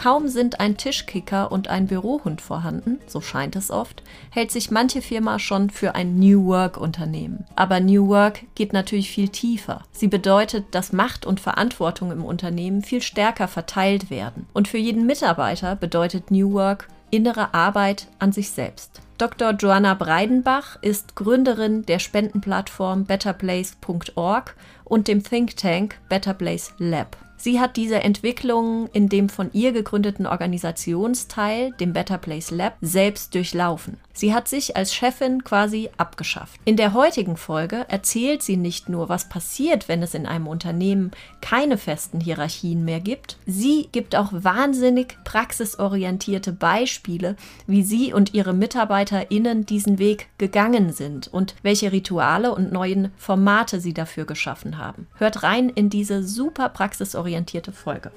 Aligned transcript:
Kaum 0.00 0.28
sind 0.28 0.60
ein 0.60 0.78
Tischkicker 0.78 1.52
und 1.52 1.68
ein 1.68 1.86
Bürohund 1.86 2.40
vorhanden, 2.40 3.00
so 3.06 3.20
scheint 3.20 3.54
es 3.54 3.70
oft, 3.70 4.02
hält 4.30 4.50
sich 4.50 4.70
manche 4.70 5.02
Firma 5.02 5.38
schon 5.38 5.68
für 5.68 5.94
ein 5.94 6.18
New 6.18 6.46
Work-Unternehmen. 6.46 7.44
Aber 7.54 7.80
New 7.80 8.08
Work 8.08 8.44
geht 8.54 8.72
natürlich 8.72 9.10
viel 9.10 9.28
tiefer. 9.28 9.82
Sie 9.92 10.08
bedeutet, 10.08 10.74
dass 10.74 10.94
Macht 10.94 11.26
und 11.26 11.38
Verantwortung 11.38 12.12
im 12.12 12.24
Unternehmen 12.24 12.80
viel 12.80 13.02
stärker 13.02 13.46
verteilt 13.46 14.08
werden. 14.08 14.46
Und 14.54 14.68
für 14.68 14.78
jeden 14.78 15.04
Mitarbeiter 15.04 15.76
bedeutet 15.76 16.30
New 16.30 16.54
Work 16.54 16.88
innere 17.10 17.52
Arbeit 17.52 18.06
an 18.18 18.32
sich 18.32 18.48
selbst. 18.52 19.02
Dr. 19.18 19.50
Joanna 19.50 19.92
Breidenbach 19.92 20.78
ist 20.80 21.14
Gründerin 21.14 21.84
der 21.84 21.98
Spendenplattform 21.98 23.04
betterplace.org 23.04 24.56
und 24.84 25.08
dem 25.08 25.22
Think 25.22 25.58
Tank 25.58 25.98
Better 26.08 26.32
Place 26.32 26.72
Lab. 26.78 27.18
Sie 27.42 27.58
hat 27.58 27.78
diese 27.78 28.02
Entwicklung 28.02 28.90
in 28.92 29.08
dem 29.08 29.30
von 29.30 29.50
ihr 29.54 29.72
gegründeten 29.72 30.26
Organisationsteil, 30.26 31.72
dem 31.80 31.94
Better 31.94 32.18
Place 32.18 32.50
Lab, 32.50 32.76
selbst 32.82 33.34
durchlaufen. 33.34 33.96
Sie 34.12 34.34
hat 34.34 34.48
sich 34.48 34.76
als 34.76 34.94
Chefin 34.94 35.44
quasi 35.44 35.88
abgeschafft. 35.96 36.60
In 36.64 36.76
der 36.76 36.92
heutigen 36.92 37.36
Folge 37.36 37.86
erzählt 37.88 38.42
sie 38.42 38.56
nicht 38.56 38.88
nur, 38.88 39.08
was 39.08 39.28
passiert, 39.28 39.88
wenn 39.88 40.02
es 40.02 40.14
in 40.14 40.26
einem 40.26 40.46
Unternehmen 40.46 41.12
keine 41.40 41.78
festen 41.78 42.20
Hierarchien 42.20 42.84
mehr 42.84 43.00
gibt, 43.00 43.38
sie 43.46 43.88
gibt 43.92 44.16
auch 44.16 44.28
wahnsinnig 44.32 45.16
praxisorientierte 45.24 46.52
Beispiele, 46.52 47.36
wie 47.66 47.82
sie 47.82 48.12
und 48.12 48.34
ihre 48.34 48.52
MitarbeiterInnen 48.52 49.66
diesen 49.66 49.98
Weg 49.98 50.28
gegangen 50.38 50.92
sind 50.92 51.28
und 51.28 51.54
welche 51.62 51.92
Rituale 51.92 52.54
und 52.54 52.72
neuen 52.72 53.12
Formate 53.16 53.80
sie 53.80 53.94
dafür 53.94 54.24
geschaffen 54.24 54.78
haben. 54.78 55.06
Hört 55.16 55.42
rein 55.42 55.68
in 55.68 55.90
diese 55.90 56.22
super 56.22 56.68
praxisorientierte 56.68 57.72
Folge. 57.72 58.10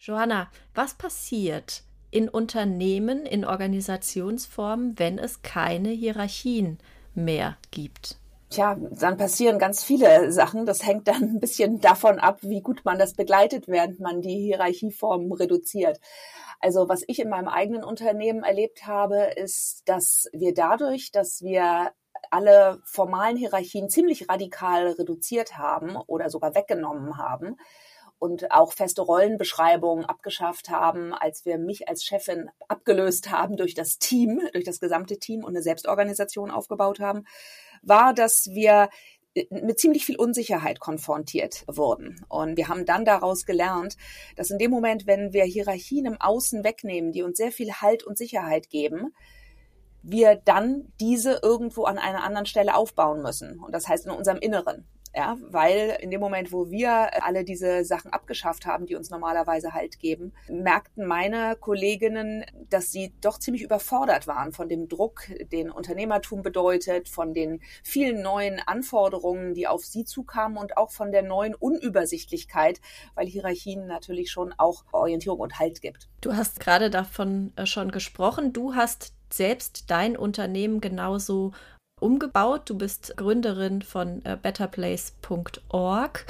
Johanna, 0.00 0.48
was 0.74 0.94
passiert, 0.94 1.84
in 2.12 2.28
Unternehmen, 2.28 3.26
in 3.26 3.44
Organisationsformen, 3.44 4.98
wenn 4.98 5.18
es 5.18 5.42
keine 5.42 5.88
Hierarchien 5.88 6.78
mehr 7.14 7.56
gibt? 7.72 8.18
Tja, 8.50 8.76
dann 8.78 9.16
passieren 9.16 9.58
ganz 9.58 9.82
viele 9.82 10.30
Sachen. 10.30 10.66
Das 10.66 10.86
hängt 10.86 11.08
dann 11.08 11.22
ein 11.22 11.40
bisschen 11.40 11.80
davon 11.80 12.18
ab, 12.20 12.38
wie 12.42 12.60
gut 12.60 12.82
man 12.84 12.98
das 12.98 13.14
begleitet, 13.14 13.66
während 13.66 13.98
man 13.98 14.20
die 14.20 14.36
Hierarchieformen 14.36 15.32
reduziert. 15.32 15.98
Also 16.60 16.86
was 16.88 17.02
ich 17.06 17.18
in 17.18 17.30
meinem 17.30 17.48
eigenen 17.48 17.82
Unternehmen 17.82 18.44
erlebt 18.44 18.86
habe, 18.86 19.30
ist, 19.36 19.82
dass 19.86 20.28
wir 20.32 20.52
dadurch, 20.52 21.10
dass 21.10 21.40
wir 21.40 21.92
alle 22.30 22.80
formalen 22.84 23.38
Hierarchien 23.38 23.88
ziemlich 23.88 24.28
radikal 24.28 24.88
reduziert 24.88 25.56
haben 25.56 25.96
oder 25.96 26.28
sogar 26.28 26.54
weggenommen 26.54 27.16
haben, 27.16 27.56
und 28.22 28.52
auch 28.52 28.72
feste 28.72 29.02
Rollenbeschreibungen 29.02 30.04
abgeschafft 30.04 30.70
haben, 30.70 31.12
als 31.12 31.44
wir 31.44 31.58
mich 31.58 31.88
als 31.88 32.04
Chefin 32.04 32.50
abgelöst 32.68 33.32
haben 33.32 33.56
durch 33.56 33.74
das 33.74 33.98
Team, 33.98 34.40
durch 34.52 34.64
das 34.64 34.78
gesamte 34.78 35.18
Team 35.18 35.42
und 35.42 35.48
eine 35.48 35.62
Selbstorganisation 35.62 36.52
aufgebaut 36.52 37.00
haben, 37.00 37.24
war, 37.82 38.14
dass 38.14 38.46
wir 38.52 38.90
mit 39.50 39.80
ziemlich 39.80 40.04
viel 40.04 40.14
Unsicherheit 40.14 40.78
konfrontiert 40.78 41.64
wurden. 41.66 42.24
Und 42.28 42.56
wir 42.56 42.68
haben 42.68 42.86
dann 42.86 43.04
daraus 43.04 43.44
gelernt, 43.44 43.96
dass 44.36 44.50
in 44.50 44.58
dem 44.58 44.70
Moment, 44.70 45.08
wenn 45.08 45.32
wir 45.32 45.42
Hierarchien 45.42 46.06
im 46.06 46.20
Außen 46.20 46.62
wegnehmen, 46.62 47.10
die 47.10 47.24
uns 47.24 47.38
sehr 47.38 47.50
viel 47.50 47.72
Halt 47.72 48.04
und 48.04 48.16
Sicherheit 48.16 48.70
geben, 48.70 49.12
wir 50.04 50.36
dann 50.36 50.92
diese 51.00 51.40
irgendwo 51.42 51.86
an 51.86 51.98
einer 51.98 52.22
anderen 52.22 52.46
Stelle 52.46 52.76
aufbauen 52.76 53.20
müssen. 53.20 53.58
Und 53.58 53.74
das 53.74 53.88
heißt 53.88 54.06
in 54.06 54.12
unserem 54.12 54.38
Inneren. 54.38 54.86
Ja, 55.14 55.36
weil 55.50 55.98
in 56.00 56.10
dem 56.10 56.20
Moment, 56.20 56.52
wo 56.52 56.70
wir 56.70 57.22
alle 57.22 57.44
diese 57.44 57.84
Sachen 57.84 58.12
abgeschafft 58.12 58.64
haben, 58.64 58.86
die 58.86 58.96
uns 58.96 59.10
normalerweise 59.10 59.72
Halt 59.72 59.98
geben, 59.98 60.32
merkten 60.48 61.06
meine 61.06 61.54
Kolleginnen, 61.56 62.44
dass 62.70 62.92
sie 62.92 63.12
doch 63.20 63.38
ziemlich 63.38 63.62
überfordert 63.62 64.26
waren 64.26 64.52
von 64.52 64.70
dem 64.70 64.88
Druck, 64.88 65.24
den 65.50 65.70
Unternehmertum 65.70 66.42
bedeutet, 66.42 67.10
von 67.10 67.34
den 67.34 67.60
vielen 67.82 68.22
neuen 68.22 68.58
Anforderungen, 68.60 69.52
die 69.52 69.66
auf 69.66 69.84
sie 69.84 70.04
zukamen 70.04 70.56
und 70.56 70.78
auch 70.78 70.90
von 70.90 71.12
der 71.12 71.22
neuen 71.22 71.54
Unübersichtlichkeit, 71.54 72.80
weil 73.14 73.26
Hierarchien 73.26 73.86
natürlich 73.86 74.30
schon 74.30 74.54
auch 74.56 74.84
Orientierung 74.92 75.40
und 75.40 75.58
Halt 75.58 75.82
gibt. 75.82 76.08
Du 76.22 76.34
hast 76.34 76.58
gerade 76.58 76.88
davon 76.88 77.52
äh, 77.56 77.66
schon 77.66 77.90
gesprochen. 77.90 78.52
Du 78.52 78.74
hast 78.74 79.12
selbst 79.32 79.90
dein 79.90 80.16
Unternehmen 80.16 80.80
genauso 80.80 81.52
umgebaut. 82.02 82.62
Du 82.66 82.76
bist 82.76 83.14
Gründerin 83.16 83.82
von 83.82 84.24
äh, 84.24 84.36
betterplace.org. 84.40 86.26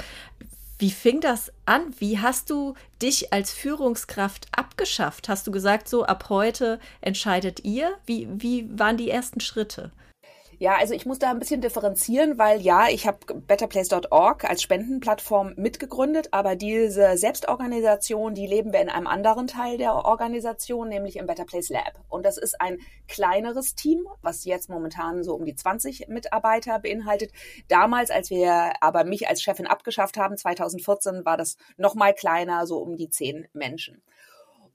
Wie 0.79 0.91
fing 0.91 1.21
das 1.21 1.51
an? 1.65 1.93
Wie 1.99 2.19
hast 2.19 2.49
du 2.49 2.73
dich 3.01 3.31
als 3.31 3.53
Führungskraft 3.53 4.47
abgeschafft? 4.51 5.29
Hast 5.29 5.47
du 5.47 5.51
gesagt, 5.51 5.87
so 5.87 6.03
ab 6.05 6.25
heute 6.29 6.79
entscheidet 7.01 7.63
ihr? 7.63 7.93
Wie, 8.05 8.27
wie 8.31 8.67
waren 8.77 8.97
die 8.97 9.09
ersten 9.09 9.39
Schritte? 9.39 9.91
Ja, 10.59 10.75
also 10.77 10.93
ich 10.93 11.05
muss 11.05 11.19
da 11.19 11.31
ein 11.31 11.39
bisschen 11.39 11.61
differenzieren, 11.61 12.37
weil 12.37 12.61
ja, 12.61 12.87
ich 12.89 13.07
habe 13.07 13.17
betterplace.org 13.33 14.45
als 14.45 14.61
Spendenplattform 14.61 15.53
mitgegründet, 15.55 16.29
aber 16.31 16.55
diese 16.55 17.17
Selbstorganisation, 17.17 18.33
die 18.33 18.47
leben 18.47 18.71
wir 18.71 18.81
in 18.81 18.89
einem 18.89 19.07
anderen 19.07 19.47
Teil 19.47 19.77
der 19.77 19.93
Organisation, 19.93 20.89
nämlich 20.89 21.17
im 21.17 21.25
Better 21.25 21.45
Place 21.45 21.69
Lab. 21.69 21.99
Und 22.09 22.25
das 22.25 22.37
ist 22.37 22.59
ein 22.61 22.79
kleineres 23.07 23.75
Team, 23.75 24.07
was 24.21 24.45
jetzt 24.45 24.69
momentan 24.69 25.23
so 25.23 25.35
um 25.35 25.45
die 25.45 25.55
20 25.55 26.07
Mitarbeiter 26.07 26.79
beinhaltet. 26.79 27.31
Damals, 27.67 28.11
als 28.11 28.29
wir 28.29 28.73
aber 28.81 29.03
mich 29.03 29.27
als 29.27 29.41
Chefin 29.41 29.67
abgeschafft 29.67 30.17
haben, 30.17 30.37
2014, 30.37 31.25
war 31.25 31.37
das 31.37 31.57
noch 31.77 31.95
mal 31.95 32.13
kleiner, 32.13 32.67
so 32.67 32.77
um 32.77 32.95
die 32.95 33.09
10 33.09 33.47
Menschen. 33.53 34.01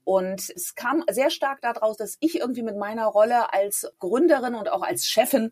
Und 0.09 0.49
es 0.57 0.75
kam 0.75 1.05
sehr 1.11 1.29
stark 1.29 1.61
daraus, 1.61 1.99
dass 1.99 2.17
ich 2.21 2.41
irgendwie 2.41 2.63
mit 2.63 2.79
meiner 2.79 3.05
Rolle 3.05 3.53
als 3.53 3.93
Gründerin 3.99 4.55
und 4.55 4.73
auch 4.73 4.81
als 4.81 5.05
Chefin 5.05 5.51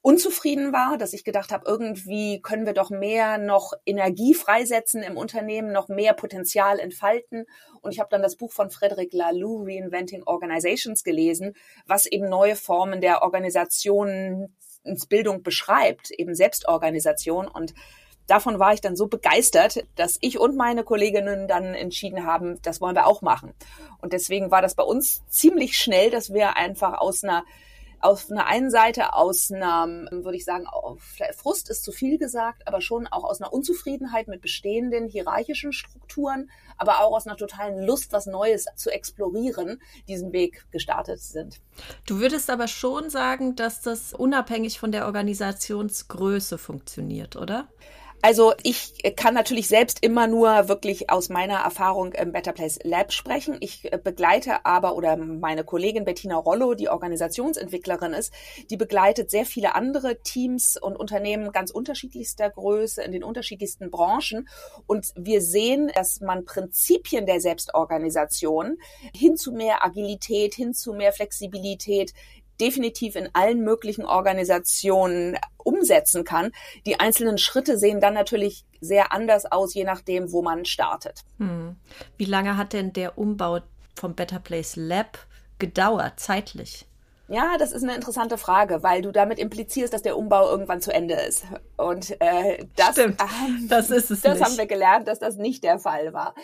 unzufrieden 0.00 0.72
war, 0.72 0.96
dass 0.96 1.12
ich 1.12 1.22
gedacht 1.22 1.52
habe, 1.52 1.68
irgendwie 1.68 2.40
können 2.40 2.64
wir 2.64 2.72
doch 2.72 2.88
mehr 2.88 3.36
noch 3.36 3.74
Energie 3.84 4.32
freisetzen 4.32 5.02
im 5.02 5.18
Unternehmen, 5.18 5.70
noch 5.70 5.88
mehr 5.88 6.14
Potenzial 6.14 6.78
entfalten. 6.78 7.44
Und 7.82 7.92
ich 7.92 8.00
habe 8.00 8.08
dann 8.08 8.22
das 8.22 8.36
Buch 8.36 8.52
von 8.52 8.70
Frederic 8.70 9.12
Laloux, 9.12 9.66
Reinventing 9.66 10.22
Organizations, 10.22 11.04
gelesen, 11.04 11.52
was 11.84 12.06
eben 12.06 12.30
neue 12.30 12.56
Formen 12.56 13.02
der 13.02 13.20
Organisationsbildung 13.20 15.42
beschreibt, 15.42 16.10
eben 16.10 16.34
Selbstorganisation. 16.34 17.46
Und 17.46 17.74
davon 18.30 18.58
war 18.58 18.72
ich 18.72 18.80
dann 18.80 18.96
so 18.96 19.08
begeistert, 19.08 19.84
dass 19.96 20.16
ich 20.20 20.38
und 20.38 20.56
meine 20.56 20.84
Kolleginnen 20.84 21.48
dann 21.48 21.74
entschieden 21.74 22.26
haben, 22.26 22.60
das 22.62 22.80
wollen 22.80 22.94
wir 22.94 23.06
auch 23.06 23.22
machen. 23.22 23.54
Und 24.00 24.12
deswegen 24.12 24.50
war 24.50 24.62
das 24.62 24.74
bei 24.74 24.84
uns 24.84 25.22
ziemlich 25.28 25.76
schnell, 25.76 26.10
dass 26.10 26.32
wir 26.32 26.56
einfach 26.56 26.98
aus 26.98 27.24
einer 27.24 27.44
auf 28.02 28.30
einer 28.30 28.46
einen 28.46 28.70
Seite 28.70 29.12
aus 29.12 29.50
einer, 29.52 29.86
würde 30.10 30.36
ich 30.36 30.44
sagen, 30.46 30.66
Frust 31.36 31.68
ist 31.68 31.84
zu 31.84 31.92
viel 31.92 32.16
gesagt, 32.16 32.66
aber 32.66 32.80
schon 32.80 33.06
auch 33.06 33.24
aus 33.24 33.42
einer 33.42 33.52
Unzufriedenheit 33.52 34.26
mit 34.26 34.40
bestehenden 34.40 35.06
hierarchischen 35.06 35.74
Strukturen, 35.74 36.50
aber 36.78 37.00
auch 37.00 37.14
aus 37.14 37.26
einer 37.26 37.36
totalen 37.36 37.84
Lust, 37.84 38.12
was 38.12 38.24
Neues 38.24 38.64
zu 38.74 38.90
explorieren, 38.90 39.82
diesen 40.08 40.32
Weg 40.32 40.64
gestartet 40.70 41.20
sind. 41.20 41.60
Du 42.06 42.20
würdest 42.20 42.48
aber 42.48 42.68
schon 42.68 43.10
sagen, 43.10 43.54
dass 43.54 43.82
das 43.82 44.14
unabhängig 44.14 44.80
von 44.80 44.92
der 44.92 45.04
Organisationsgröße 45.04 46.56
funktioniert, 46.56 47.36
oder? 47.36 47.68
Also 48.22 48.52
ich 48.62 49.02
kann 49.16 49.32
natürlich 49.32 49.68
selbst 49.68 50.02
immer 50.02 50.26
nur 50.26 50.68
wirklich 50.68 51.08
aus 51.08 51.30
meiner 51.30 51.60
Erfahrung 51.60 52.12
im 52.12 52.32
Better 52.32 52.52
Place 52.52 52.78
Lab 52.82 53.12
sprechen. 53.12 53.56
Ich 53.60 53.90
äh, 53.90 53.98
begleite 54.02 54.66
aber 54.66 54.94
oder 54.94 55.16
meine 55.16 55.64
Kollegin 55.64 56.04
Bettina 56.04 56.36
Rollo, 56.36 56.74
die 56.74 56.90
Organisationsentwicklerin 56.90 58.12
ist, 58.12 58.32
die 58.68 58.76
begleitet 58.76 59.30
sehr 59.30 59.46
viele 59.46 59.74
andere 59.74 60.20
Teams 60.22 60.76
und 60.76 60.96
Unternehmen 60.96 61.50
ganz 61.52 61.70
unterschiedlichster 61.70 62.50
Größe 62.50 63.02
in 63.02 63.12
den 63.12 63.24
unterschiedlichsten 63.24 63.90
Branchen. 63.90 64.48
Und 64.86 65.12
wir 65.16 65.40
sehen, 65.40 65.90
dass 65.94 66.20
man 66.20 66.44
Prinzipien 66.44 67.24
der 67.24 67.40
Selbstorganisation 67.40 68.76
hin 69.14 69.36
zu 69.36 69.52
mehr 69.52 69.82
Agilität, 69.82 70.54
hin 70.54 70.74
zu 70.74 70.92
mehr 70.92 71.12
Flexibilität, 71.12 72.12
definitiv 72.60 73.16
in 73.16 73.28
allen 73.32 73.62
möglichen 73.62 74.04
Organisationen 74.04 75.38
umsetzen 75.58 76.24
kann. 76.24 76.52
Die 76.86 77.00
einzelnen 77.00 77.38
Schritte 77.38 77.78
sehen 77.78 78.00
dann 78.00 78.14
natürlich 78.14 78.64
sehr 78.80 79.12
anders 79.12 79.50
aus, 79.50 79.74
je 79.74 79.84
nachdem, 79.84 80.32
wo 80.32 80.42
man 80.42 80.64
startet. 80.64 81.20
Hm. 81.38 81.76
Wie 82.16 82.24
lange 82.24 82.56
hat 82.56 82.72
denn 82.72 82.92
der 82.92 83.18
Umbau 83.18 83.60
vom 83.94 84.14
Better 84.14 84.38
Place 84.38 84.76
Lab 84.76 85.26
gedauert, 85.58 86.18
zeitlich? 86.18 86.86
Ja, 87.32 87.56
das 87.58 87.70
ist 87.70 87.84
eine 87.84 87.94
interessante 87.94 88.36
Frage, 88.38 88.82
weil 88.82 89.02
du 89.02 89.12
damit 89.12 89.38
implizierst, 89.38 89.92
dass 89.94 90.02
der 90.02 90.18
Umbau 90.18 90.50
irgendwann 90.50 90.80
zu 90.80 90.92
Ende 90.92 91.14
ist. 91.14 91.44
Und 91.76 92.20
äh, 92.20 92.66
das, 92.74 92.92
Stimmt, 92.96 93.22
das 93.68 93.88
ist 93.90 94.10
es 94.10 94.22
Das 94.22 94.34
nicht. 94.34 94.44
haben 94.44 94.58
wir 94.58 94.66
gelernt, 94.66 95.06
dass 95.06 95.20
das 95.20 95.36
nicht 95.36 95.62
der 95.62 95.78
Fall 95.78 96.12
war, 96.12 96.34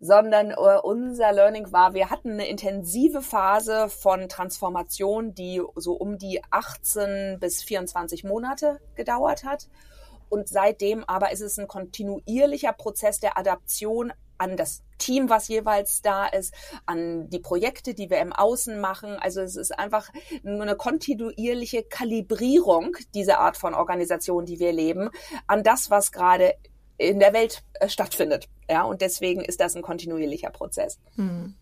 sondern 0.00 0.52
äh, 0.52 0.54
unser 0.80 1.32
Learning 1.32 1.72
war, 1.72 1.92
wir 1.92 2.10
hatten 2.10 2.30
eine 2.34 2.46
intensive 2.46 3.20
Phase 3.20 3.88
von 3.88 4.28
Transformation, 4.28 5.34
die 5.34 5.60
so 5.74 5.94
um 5.94 6.18
die 6.18 6.40
18 6.50 7.38
bis 7.40 7.64
24 7.64 8.22
Monate 8.22 8.78
gedauert 8.94 9.42
hat. 9.42 9.66
Und 10.28 10.48
seitdem 10.48 11.02
aber 11.04 11.32
ist 11.32 11.40
es 11.40 11.58
ein 11.58 11.66
kontinuierlicher 11.66 12.72
Prozess 12.74 13.18
der 13.18 13.36
Adaption 13.38 14.12
an 14.38 14.56
das 14.56 14.82
Team, 14.98 15.28
was 15.28 15.48
jeweils 15.48 16.02
da 16.02 16.26
ist, 16.26 16.54
an 16.86 17.28
die 17.30 17.38
Projekte, 17.38 17.94
die 17.94 18.10
wir 18.10 18.18
im 18.18 18.32
Außen 18.32 18.80
machen. 18.80 19.16
Also 19.20 19.40
es 19.40 19.56
ist 19.56 19.78
einfach 19.78 20.08
nur 20.42 20.62
eine 20.62 20.76
kontinuierliche 20.76 21.82
Kalibrierung 21.82 22.96
dieser 23.14 23.40
Art 23.40 23.56
von 23.56 23.74
Organisation, 23.74 24.46
die 24.46 24.58
wir 24.58 24.72
leben, 24.72 25.10
an 25.46 25.62
das, 25.62 25.90
was 25.90 26.12
gerade 26.12 26.54
in 26.98 27.20
der 27.20 27.32
Welt 27.32 27.62
äh, 27.74 27.88
stattfindet. 27.88 28.48
Ja, 28.68 28.82
und 28.82 29.00
deswegen 29.00 29.40
ist 29.40 29.60
das 29.60 29.76
ein 29.76 29.82
kontinuierlicher 29.82 30.50
Prozess. 30.50 30.98
Hm. 31.14 31.54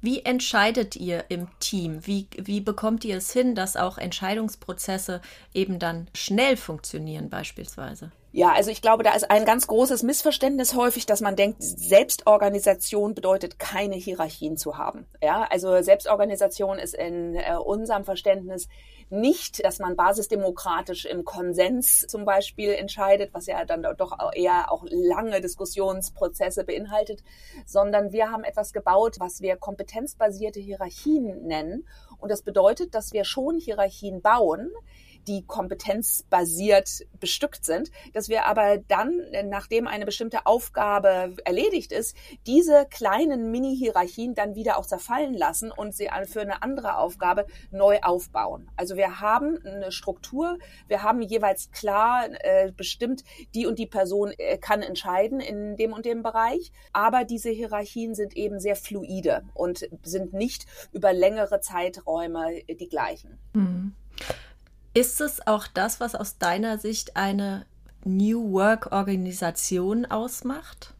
Wie 0.00 0.24
entscheidet 0.24 0.96
ihr 0.96 1.24
im 1.28 1.48
Team? 1.58 2.06
Wie, 2.06 2.28
wie 2.36 2.60
bekommt 2.60 3.04
ihr 3.04 3.16
es 3.16 3.32
hin, 3.32 3.54
dass 3.54 3.76
auch 3.76 3.98
Entscheidungsprozesse 3.98 5.20
eben 5.52 5.78
dann 5.78 6.08
schnell 6.14 6.56
funktionieren 6.56 7.28
beispielsweise? 7.28 8.12
Ja, 8.36 8.52
also 8.52 8.72
ich 8.72 8.82
glaube, 8.82 9.04
da 9.04 9.14
ist 9.14 9.30
ein 9.30 9.44
ganz 9.44 9.68
großes 9.68 10.02
Missverständnis 10.02 10.74
häufig, 10.74 11.06
dass 11.06 11.20
man 11.20 11.36
denkt, 11.36 11.62
Selbstorganisation 11.62 13.14
bedeutet 13.14 13.60
keine 13.60 13.94
Hierarchien 13.94 14.56
zu 14.56 14.76
haben. 14.76 15.06
Ja, 15.22 15.46
also 15.50 15.80
Selbstorganisation 15.80 16.80
ist 16.80 16.96
in 16.96 17.36
äh, 17.36 17.54
unserem 17.64 18.04
Verständnis 18.04 18.66
nicht, 19.08 19.64
dass 19.64 19.78
man 19.78 19.94
basisdemokratisch 19.94 21.04
im 21.04 21.24
Konsens 21.24 22.08
zum 22.08 22.24
Beispiel 22.24 22.72
entscheidet, 22.72 23.32
was 23.32 23.46
ja 23.46 23.64
dann 23.64 23.86
doch 23.96 24.18
eher 24.34 24.72
auch 24.72 24.84
lange 24.88 25.40
Diskussionsprozesse 25.40 26.64
beinhaltet, 26.64 27.22
sondern 27.66 28.10
wir 28.10 28.32
haben 28.32 28.42
etwas 28.42 28.72
gebaut, 28.72 29.14
was 29.20 29.42
wir 29.42 29.54
kompetenzbasierte 29.54 30.58
Hierarchien 30.58 31.46
nennen. 31.46 31.86
Und 32.18 32.32
das 32.32 32.42
bedeutet, 32.42 32.96
dass 32.96 33.12
wir 33.12 33.24
schon 33.24 33.60
Hierarchien 33.60 34.22
bauen, 34.22 34.72
die 35.26 35.44
kompetenzbasiert 35.46 37.06
bestückt 37.20 37.64
sind, 37.64 37.90
dass 38.12 38.28
wir 38.28 38.46
aber 38.46 38.78
dann, 38.78 39.22
nachdem 39.46 39.86
eine 39.86 40.04
bestimmte 40.04 40.46
Aufgabe 40.46 41.34
erledigt 41.44 41.92
ist, 41.92 42.16
diese 42.46 42.86
kleinen 42.90 43.50
Mini-Hierarchien 43.50 44.34
dann 44.34 44.54
wieder 44.54 44.78
auch 44.78 44.86
zerfallen 44.86 45.34
lassen 45.34 45.70
und 45.70 45.94
sie 45.94 46.08
für 46.26 46.40
eine 46.40 46.62
andere 46.62 46.96
Aufgabe 46.98 47.46
neu 47.70 47.98
aufbauen. 48.02 48.70
Also 48.76 48.96
wir 48.96 49.20
haben 49.20 49.58
eine 49.64 49.92
Struktur, 49.92 50.58
wir 50.88 51.02
haben 51.02 51.22
jeweils 51.22 51.70
klar 51.70 52.26
äh, 52.40 52.72
bestimmt, 52.72 53.24
die 53.54 53.66
und 53.66 53.78
die 53.78 53.86
Person 53.86 54.32
äh, 54.38 54.58
kann 54.58 54.82
entscheiden 54.82 55.40
in 55.40 55.76
dem 55.76 55.92
und 55.92 56.04
dem 56.04 56.22
Bereich, 56.22 56.72
aber 56.92 57.24
diese 57.24 57.50
Hierarchien 57.50 58.14
sind 58.14 58.36
eben 58.36 58.60
sehr 58.60 58.76
fluide 58.76 59.42
und 59.54 59.88
sind 60.02 60.32
nicht 60.32 60.66
über 60.92 61.12
längere 61.12 61.60
Zeiträume 61.60 62.62
die 62.68 62.88
gleichen. 62.88 63.38
Mhm. 63.52 63.94
Ist 64.96 65.20
es 65.20 65.44
auch 65.44 65.66
das, 65.66 65.98
was 65.98 66.14
aus 66.14 66.38
deiner 66.38 66.78
Sicht 66.78 67.16
eine 67.16 67.66
New 68.04 68.52
Work-Organisation 68.52 70.06
ausmacht? 70.06 70.94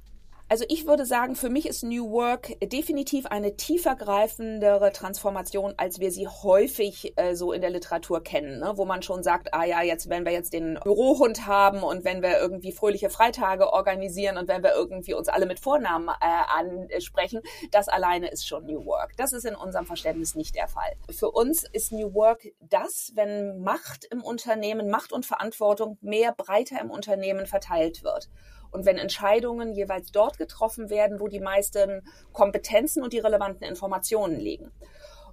Also 0.55 0.67
ich 0.69 0.87
würde 0.87 1.05
sagen, 1.05 1.35
für 1.35 1.49
mich 1.49 1.67
ist 1.67 1.83
New 1.83 2.13
Work 2.13 2.61
definitiv 2.63 3.27
eine 3.27 3.57
tiefergreifendere 3.57 4.93
Transformation, 4.93 5.75
als 5.79 5.99
wir 5.99 6.13
sie 6.13 6.29
häufig 6.29 7.13
äh, 7.17 7.35
so 7.35 7.53
in 7.53 7.61
der 7.61 7.71
Literatur 7.71 8.23
kennen, 8.23 8.61
ne? 8.61 8.75
wo 8.77 8.85
man 8.85 9.03
schon 9.03 9.25
sagt, 9.25 9.53
ah 9.53 9.65
ja, 9.65 9.83
jetzt 9.83 10.09
wenn 10.09 10.25
wir 10.25 10.31
jetzt 10.31 10.53
den 10.53 10.79
Bürohund 10.85 11.49
haben 11.49 11.83
und 11.83 12.05
wenn 12.05 12.23
wir 12.23 12.39
irgendwie 12.39 12.71
fröhliche 12.71 13.11
Freitage 13.11 13.73
organisieren 13.73 14.39
und 14.39 14.47
wenn 14.47 14.63
wir 14.63 14.75
irgendwie 14.77 15.15
uns 15.15 15.27
alle 15.27 15.47
mit 15.47 15.59
Vornamen 15.59 16.09
äh, 16.09 16.93
ansprechen, 16.95 17.41
das 17.73 17.89
alleine 17.89 18.29
ist 18.31 18.47
schon 18.47 18.65
New 18.65 18.87
Work. 18.87 19.17
Das 19.17 19.33
ist 19.33 19.47
in 19.47 19.57
unserem 19.57 19.87
Verständnis 19.87 20.37
nicht 20.37 20.55
der 20.55 20.69
Fall. 20.69 20.93
Für 21.11 21.33
uns 21.33 21.65
ist 21.73 21.91
New 21.91 22.15
Work 22.15 22.47
das, 22.61 23.11
wenn 23.17 23.61
Macht 23.61 24.05
im 24.05 24.23
Unternehmen, 24.23 24.89
Macht 24.89 25.13
und 25.13 25.27
Verantwortung 25.27 25.99
mehr 26.01 26.33
breiter 26.33 26.81
im 26.81 26.93
Unternehmen 26.93 27.47
verteilt 27.47 28.05
wird 28.05 28.31
und 28.75 28.85
wenn 28.85 28.99
Entscheidungen 28.99 29.73
jeweils 29.73 30.11
dort 30.11 30.37
getroffen 30.37 30.91
werden, 30.91 31.21
wo 31.21 31.29
die 31.29 31.41
meisten 31.41 32.03
Kompetenzen 32.33 33.03
und 33.03 33.13
die 33.13 33.21
relevanten 33.21 33.67
Informationen 33.67 34.39
liegen. 34.39 34.73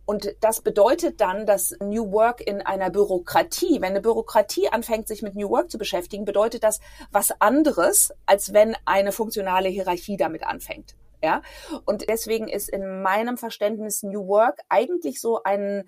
Und 0.05 0.35
das 0.41 0.61
bedeutet 0.61 1.21
dann, 1.21 1.45
dass 1.45 1.75
New 1.79 2.11
Work 2.11 2.41
in 2.41 2.61
einer 2.61 2.89
Bürokratie, 2.89 3.75
wenn 3.81 3.91
eine 3.91 4.01
Bürokratie 4.01 4.67
anfängt, 4.69 5.07
sich 5.07 5.21
mit 5.21 5.35
New 5.35 5.49
Work 5.49 5.71
zu 5.71 5.77
beschäftigen, 5.77 6.25
bedeutet 6.25 6.63
das 6.63 6.79
was 7.11 7.31
anderes, 7.39 8.11
als 8.25 8.53
wenn 8.53 8.75
eine 8.85 9.11
funktionale 9.11 9.69
Hierarchie 9.69 10.17
damit 10.17 10.43
anfängt. 10.43 10.95
Ja, 11.23 11.43
und 11.85 12.09
deswegen 12.09 12.47
ist 12.47 12.67
in 12.67 13.03
meinem 13.03 13.38
Verständnis 13.38 14.01
New 14.01 14.27
Work 14.27 14.59
eigentlich 14.69 15.21
so 15.21 15.43
ein 15.43 15.85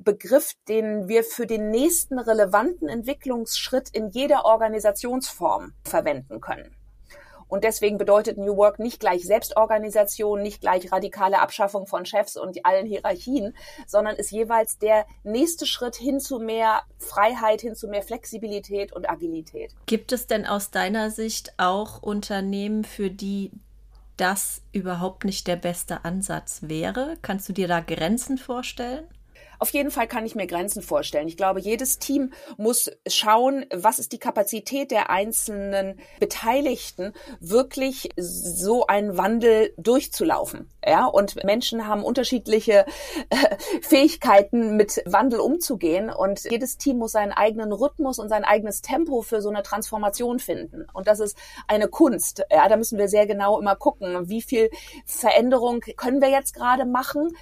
Begriff, 0.00 0.54
den 0.68 1.06
wir 1.06 1.22
für 1.22 1.46
den 1.46 1.70
nächsten 1.70 2.18
relevanten 2.18 2.88
Entwicklungsschritt 2.88 3.90
in 3.92 4.08
jeder 4.08 4.44
Organisationsform 4.44 5.74
verwenden 5.84 6.40
können. 6.40 6.76
Und 7.52 7.64
deswegen 7.64 7.98
bedeutet 7.98 8.38
New 8.38 8.56
Work 8.56 8.78
nicht 8.78 8.98
gleich 8.98 9.26
Selbstorganisation, 9.26 10.40
nicht 10.40 10.62
gleich 10.62 10.90
radikale 10.90 11.38
Abschaffung 11.38 11.86
von 11.86 12.06
Chefs 12.06 12.38
und 12.38 12.64
allen 12.64 12.86
Hierarchien, 12.86 13.54
sondern 13.86 14.16
ist 14.16 14.30
jeweils 14.30 14.78
der 14.78 15.04
nächste 15.22 15.66
Schritt 15.66 15.94
hin 15.94 16.18
zu 16.18 16.38
mehr 16.38 16.80
Freiheit, 16.96 17.60
hin 17.60 17.74
zu 17.74 17.88
mehr 17.88 18.02
Flexibilität 18.02 18.94
und 18.94 19.10
Agilität. 19.10 19.74
Gibt 19.84 20.12
es 20.12 20.26
denn 20.26 20.46
aus 20.46 20.70
deiner 20.70 21.10
Sicht 21.10 21.52
auch 21.58 22.02
Unternehmen, 22.02 22.84
für 22.84 23.10
die 23.10 23.50
das 24.16 24.62
überhaupt 24.72 25.26
nicht 25.26 25.46
der 25.46 25.56
beste 25.56 26.06
Ansatz 26.06 26.60
wäre? 26.62 27.18
Kannst 27.20 27.50
du 27.50 27.52
dir 27.52 27.68
da 27.68 27.80
Grenzen 27.80 28.38
vorstellen? 28.38 29.04
Auf 29.62 29.70
jeden 29.70 29.92
Fall 29.92 30.08
kann 30.08 30.26
ich 30.26 30.34
mir 30.34 30.48
Grenzen 30.48 30.82
vorstellen. 30.82 31.28
Ich 31.28 31.36
glaube, 31.36 31.60
jedes 31.60 32.00
Team 32.00 32.32
muss 32.56 32.90
schauen, 33.06 33.64
was 33.72 34.00
ist 34.00 34.10
die 34.10 34.18
Kapazität 34.18 34.90
der 34.90 35.08
einzelnen 35.08 36.00
Beteiligten, 36.18 37.12
wirklich 37.38 38.08
so 38.16 38.88
einen 38.88 39.16
Wandel 39.16 39.72
durchzulaufen. 39.76 40.68
Ja, 40.84 41.06
und 41.06 41.44
Menschen 41.44 41.86
haben 41.86 42.02
unterschiedliche 42.02 42.86
äh, 43.30 43.36
Fähigkeiten, 43.82 44.76
mit 44.76 45.00
Wandel 45.06 45.38
umzugehen. 45.38 46.10
Und 46.10 46.42
jedes 46.50 46.76
Team 46.76 46.98
muss 46.98 47.12
seinen 47.12 47.30
eigenen 47.30 47.72
Rhythmus 47.72 48.18
und 48.18 48.28
sein 48.30 48.42
eigenes 48.42 48.82
Tempo 48.82 49.22
für 49.22 49.40
so 49.40 49.48
eine 49.48 49.62
Transformation 49.62 50.40
finden. 50.40 50.86
Und 50.92 51.06
das 51.06 51.20
ist 51.20 51.38
eine 51.68 51.86
Kunst. 51.86 52.44
Ja, 52.50 52.68
da 52.68 52.76
müssen 52.76 52.98
wir 52.98 53.06
sehr 53.06 53.28
genau 53.28 53.60
immer 53.60 53.76
gucken, 53.76 54.28
wie 54.28 54.42
viel 54.42 54.70
Veränderung 55.06 55.82
können 55.96 56.20
wir 56.20 56.30
jetzt 56.30 56.52
gerade 56.52 56.84
machen? 56.84 57.36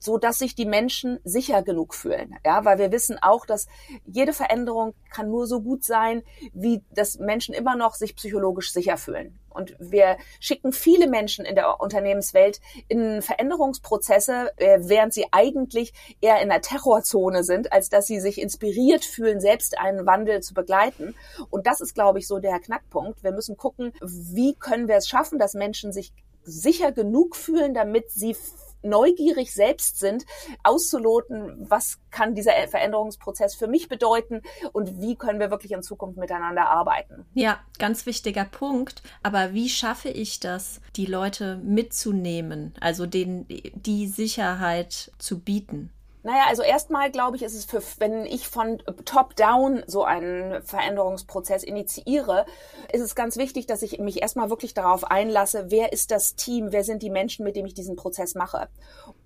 So 0.00 0.18
dass 0.18 0.40
sich 0.40 0.56
die 0.56 0.66
Menschen 0.66 1.20
sicher 1.22 1.62
genug 1.62 1.94
fühlen. 1.94 2.34
Ja, 2.44 2.64
weil 2.64 2.78
wir 2.78 2.90
wissen 2.90 3.18
auch, 3.20 3.46
dass 3.46 3.68
jede 4.04 4.32
Veränderung 4.32 4.94
kann 5.10 5.30
nur 5.30 5.46
so 5.46 5.60
gut 5.60 5.84
sein, 5.84 6.22
wie 6.52 6.82
dass 6.90 7.18
Menschen 7.18 7.54
immer 7.54 7.76
noch 7.76 7.94
sich 7.94 8.16
psychologisch 8.16 8.72
sicher 8.72 8.96
fühlen. 8.96 9.38
Und 9.50 9.76
wir 9.78 10.16
schicken 10.38 10.72
viele 10.72 11.08
Menschen 11.08 11.44
in 11.44 11.56
der 11.56 11.80
Unternehmenswelt 11.80 12.60
in 12.88 13.20
Veränderungsprozesse, 13.20 14.52
äh, 14.56 14.78
während 14.82 15.12
sie 15.12 15.26
eigentlich 15.32 15.92
eher 16.20 16.40
in 16.40 16.48
der 16.48 16.62
Terrorzone 16.62 17.42
sind, 17.42 17.72
als 17.72 17.88
dass 17.88 18.06
sie 18.06 18.20
sich 18.20 18.40
inspiriert 18.40 19.04
fühlen, 19.04 19.40
selbst 19.40 19.78
einen 19.78 20.06
Wandel 20.06 20.40
zu 20.40 20.54
begleiten. 20.54 21.14
Und 21.50 21.66
das 21.66 21.80
ist, 21.80 21.94
glaube 21.94 22.20
ich, 22.20 22.28
so 22.28 22.38
der 22.38 22.60
Knackpunkt. 22.60 23.22
Wir 23.24 23.32
müssen 23.32 23.56
gucken, 23.56 23.92
wie 24.00 24.54
können 24.54 24.88
wir 24.88 24.96
es 24.96 25.08
schaffen, 25.08 25.38
dass 25.38 25.54
Menschen 25.54 25.92
sich 25.92 26.12
sicher 26.44 26.92
genug 26.92 27.36
fühlen, 27.36 27.74
damit 27.74 28.10
sie 28.10 28.36
neugierig 28.82 29.52
selbst 29.52 29.98
sind, 29.98 30.24
auszuloten, 30.62 31.56
was 31.68 31.98
kann 32.10 32.34
dieser 32.34 32.52
Veränderungsprozess 32.68 33.54
für 33.54 33.68
mich 33.68 33.88
bedeuten 33.88 34.42
und 34.72 35.00
wie 35.00 35.16
können 35.16 35.40
wir 35.40 35.50
wirklich 35.50 35.72
in 35.72 35.82
Zukunft 35.82 36.18
miteinander 36.18 36.68
arbeiten. 36.68 37.24
Ja, 37.34 37.60
ganz 37.78 38.06
wichtiger 38.06 38.44
Punkt. 38.44 39.02
Aber 39.22 39.52
wie 39.52 39.68
schaffe 39.68 40.08
ich 40.08 40.40
das, 40.40 40.80
die 40.96 41.06
Leute 41.06 41.56
mitzunehmen, 41.56 42.74
also 42.80 43.06
denen 43.06 43.46
die 43.48 44.06
Sicherheit 44.06 45.12
zu 45.18 45.40
bieten? 45.40 45.92
Naja, 46.22 46.44
also 46.48 46.62
erstmal 46.62 47.10
glaube 47.10 47.36
ich, 47.36 47.42
ist 47.42 47.54
es 47.54 47.64
für, 47.64 47.82
wenn 47.98 48.26
ich 48.26 48.48
von 48.48 48.82
top-down 49.04 49.82
so 49.86 50.04
einen 50.04 50.62
Veränderungsprozess 50.62 51.62
initiiere, 51.62 52.44
ist 52.92 53.00
es 53.00 53.14
ganz 53.14 53.36
wichtig, 53.36 53.66
dass 53.66 53.82
ich 53.82 53.98
mich 53.98 54.20
erstmal 54.20 54.50
wirklich 54.50 54.74
darauf 54.74 55.04
einlasse, 55.04 55.66
wer 55.70 55.92
ist 55.92 56.10
das 56.10 56.34
Team, 56.34 56.72
wer 56.72 56.84
sind 56.84 57.02
die 57.02 57.10
Menschen, 57.10 57.44
mit 57.44 57.56
denen 57.56 57.68
ich 57.68 57.74
diesen 57.74 57.96
Prozess 57.96 58.34
mache 58.34 58.68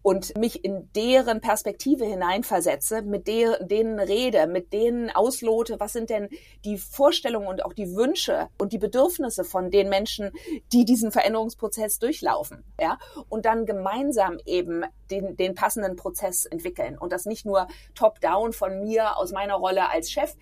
und 0.05 0.37
mich 0.37 0.63
in 0.67 0.93
deren 0.93 1.41
Perspektive 1.41 2.05
hineinversetze, 2.05 3.01
mit 3.01 3.27
der, 3.27 3.65
denen 3.65 3.99
rede, 3.99 4.47
mit 4.47 4.75
denen 4.75 5.09
auslote, 5.09 5.81
was 5.81 5.95
sind 5.95 6.11
denn 6.11 6.29
die 6.67 6.77
Vorstellungen 6.77 7.47
und 7.47 7.65
auch 7.65 7.73
die 7.73 7.97
Wünsche 7.97 8.49
und 8.59 8.75
die 8.75 8.79
Bedürfnisse 8.79 9.45
von 9.45 9.71
den 9.71 9.89
Menschen, 9.89 10.31
die 10.75 10.85
diesen 10.85 11.11
Veränderungsprozess 11.11 12.01
durchlaufen, 12.01 12.65
ja, 12.79 12.99
und 13.31 13.47
dann 13.47 13.65
gemeinsam 13.65 14.37
eben 14.45 14.85
den, 15.11 15.39
den 15.39 15.55
passenden 15.55 15.97
Prozess 15.97 16.45
entwickeln 16.45 16.99
und 16.99 17.11
das 17.11 17.25
nicht 17.25 17.47
nur 17.47 17.67
top-down 17.95 18.53
von 18.53 18.83
mir 18.83 19.17
aus 19.17 19.33
meiner 19.33 19.55
Rolle 19.55 19.91
als 19.91 20.11
Chef, 20.11 20.37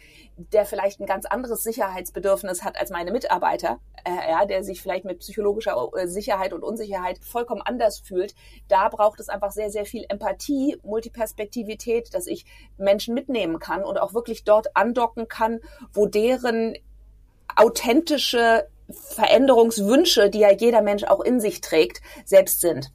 der 0.53 0.65
vielleicht 0.65 1.01
ein 1.01 1.07
ganz 1.07 1.27
anderes 1.27 1.63
Sicherheitsbedürfnis 1.63 2.63
hat 2.65 2.79
als 2.79 2.91
meine 2.91 3.13
Mitarbeiter, 3.13 3.79
äh, 4.05 4.31
ja, 4.31 4.45
der 4.45 4.65
sich 4.65 4.83
vielleicht 4.83 5.05
mit 5.05 5.21
psychologischer 5.21 5.91
äh, 5.97 6.07
Sicherheit 6.07 6.53
und 6.53 6.63
Unsicherheit 6.63 7.19
vollkommen 7.25 7.63
anders 7.63 7.99
fühlt. 8.01 8.35
Da 8.69 8.89
braucht 8.89 9.21
es 9.21 9.29
einfach 9.29 9.53
sehr, 9.53 9.71
sehr 9.71 9.85
viel 9.85 10.05
Empathie, 10.09 10.79
Multiperspektivität, 10.83 12.15
dass 12.15 12.27
ich 12.27 12.45
Menschen 12.77 13.15
mitnehmen 13.15 13.59
kann 13.59 13.85
und 13.85 13.99
auch 13.99 14.15
wirklich 14.15 14.45
dort 14.45 14.77
andocken 14.77 15.29
kann, 15.29 15.61
wo 15.93 16.07
deren 16.07 16.77
authentische 17.55 18.67
Veränderungswünsche, 18.91 20.31
die 20.31 20.41
ja 20.41 20.53
jeder 20.53 20.83
Mensch 20.83 21.05
auch 21.05 21.21
in 21.21 21.41
sich 21.41 21.61
trägt, 21.61 22.01
selbst 22.25 22.61
sind 22.61 22.93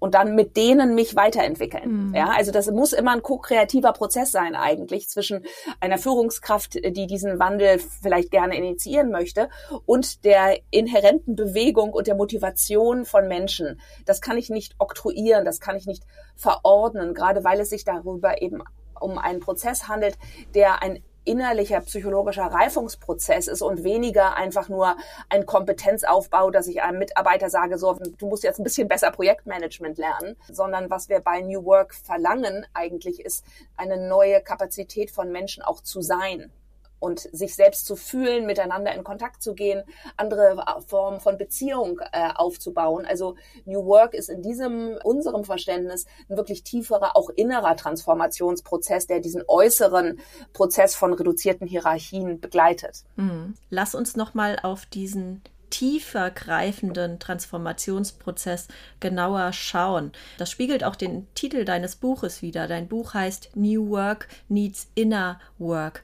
und 0.00 0.14
dann 0.14 0.34
mit 0.34 0.56
denen 0.56 0.96
mich 0.96 1.14
weiterentwickeln. 1.14 2.08
Mhm. 2.08 2.14
Ja, 2.14 2.30
also 2.30 2.50
das 2.50 2.68
muss 2.72 2.92
immer 2.92 3.12
ein 3.12 3.22
ko-kreativer 3.22 3.92
Prozess 3.92 4.32
sein 4.32 4.56
eigentlich 4.56 5.08
zwischen 5.08 5.44
einer 5.78 5.98
Führungskraft, 5.98 6.74
die 6.74 7.06
diesen 7.06 7.38
Wandel 7.38 7.78
vielleicht 7.78 8.32
gerne 8.32 8.56
initiieren 8.56 9.12
möchte 9.12 9.48
und 9.86 10.24
der 10.24 10.58
inhärenten 10.70 11.36
Bewegung 11.36 11.92
und 11.92 12.08
der 12.08 12.16
Motivation 12.16 13.04
von 13.04 13.28
Menschen. 13.28 13.80
Das 14.06 14.20
kann 14.20 14.36
ich 14.36 14.50
nicht 14.50 14.74
oktroyieren, 14.78 15.44
das 15.44 15.60
kann 15.60 15.76
ich 15.76 15.86
nicht 15.86 16.04
verordnen, 16.34 17.14
gerade 17.14 17.44
weil 17.44 17.60
es 17.60 17.70
sich 17.70 17.84
darüber 17.84 18.42
eben 18.42 18.62
um 18.98 19.18
einen 19.18 19.40
Prozess 19.40 19.88
handelt, 19.88 20.18
der 20.54 20.82
ein 20.82 21.02
innerlicher 21.24 21.80
psychologischer 21.80 22.46
Reifungsprozess 22.46 23.46
ist 23.46 23.62
und 23.62 23.84
weniger 23.84 24.36
einfach 24.36 24.68
nur 24.68 24.96
ein 25.28 25.46
Kompetenzaufbau, 25.46 26.50
dass 26.50 26.66
ich 26.66 26.82
einem 26.82 26.98
Mitarbeiter 26.98 27.50
sage, 27.50 27.78
so, 27.78 27.98
du 28.18 28.26
musst 28.26 28.44
jetzt 28.44 28.58
ein 28.58 28.64
bisschen 28.64 28.88
besser 28.88 29.10
Projektmanagement 29.10 29.98
lernen, 29.98 30.36
sondern 30.50 30.90
was 30.90 31.08
wir 31.08 31.20
bei 31.20 31.40
New 31.40 31.64
Work 31.64 31.94
verlangen 31.94 32.66
eigentlich 32.74 33.20
ist 33.24 33.44
eine 33.76 33.96
neue 34.08 34.40
Kapazität 34.40 35.10
von 35.10 35.30
Menschen 35.30 35.62
auch 35.62 35.80
zu 35.80 36.00
sein 36.00 36.52
und 37.00 37.20
sich 37.32 37.56
selbst 37.56 37.86
zu 37.86 37.96
fühlen, 37.96 38.46
miteinander 38.46 38.94
in 38.94 39.02
Kontakt 39.02 39.42
zu 39.42 39.54
gehen, 39.54 39.82
andere 40.16 40.64
Formen 40.86 41.20
von 41.20 41.38
Beziehung 41.38 42.00
äh, 42.12 42.30
aufzubauen. 42.34 43.04
Also 43.06 43.36
New 43.64 43.84
Work 43.86 44.14
ist 44.14 44.28
in 44.28 44.42
diesem, 44.42 44.96
unserem 45.02 45.44
Verständnis 45.44 46.06
ein 46.28 46.36
wirklich 46.36 46.62
tieferer, 46.62 47.16
auch 47.16 47.30
innerer 47.30 47.76
Transformationsprozess, 47.76 49.06
der 49.06 49.20
diesen 49.20 49.42
äußeren 49.48 50.20
Prozess 50.52 50.94
von 50.94 51.12
reduzierten 51.12 51.66
Hierarchien 51.66 52.40
begleitet. 52.40 53.04
Mhm. 53.16 53.54
Lass 53.70 53.94
uns 53.94 54.14
nochmal 54.14 54.58
auf 54.62 54.86
diesen 54.86 55.42
tiefer 55.70 56.30
greifenden 56.30 57.18
Transformationsprozess 57.18 58.68
genauer 58.98 59.52
schauen. 59.52 60.12
Das 60.36 60.50
spiegelt 60.50 60.84
auch 60.84 60.96
den 60.96 61.26
Titel 61.34 61.64
deines 61.64 61.96
Buches 61.96 62.42
wieder. 62.42 62.66
Dein 62.66 62.88
Buch 62.88 63.14
heißt 63.14 63.50
New 63.54 63.88
Work 63.90 64.28
Needs 64.48 64.88
Inner 64.94 65.40
Work. 65.58 66.02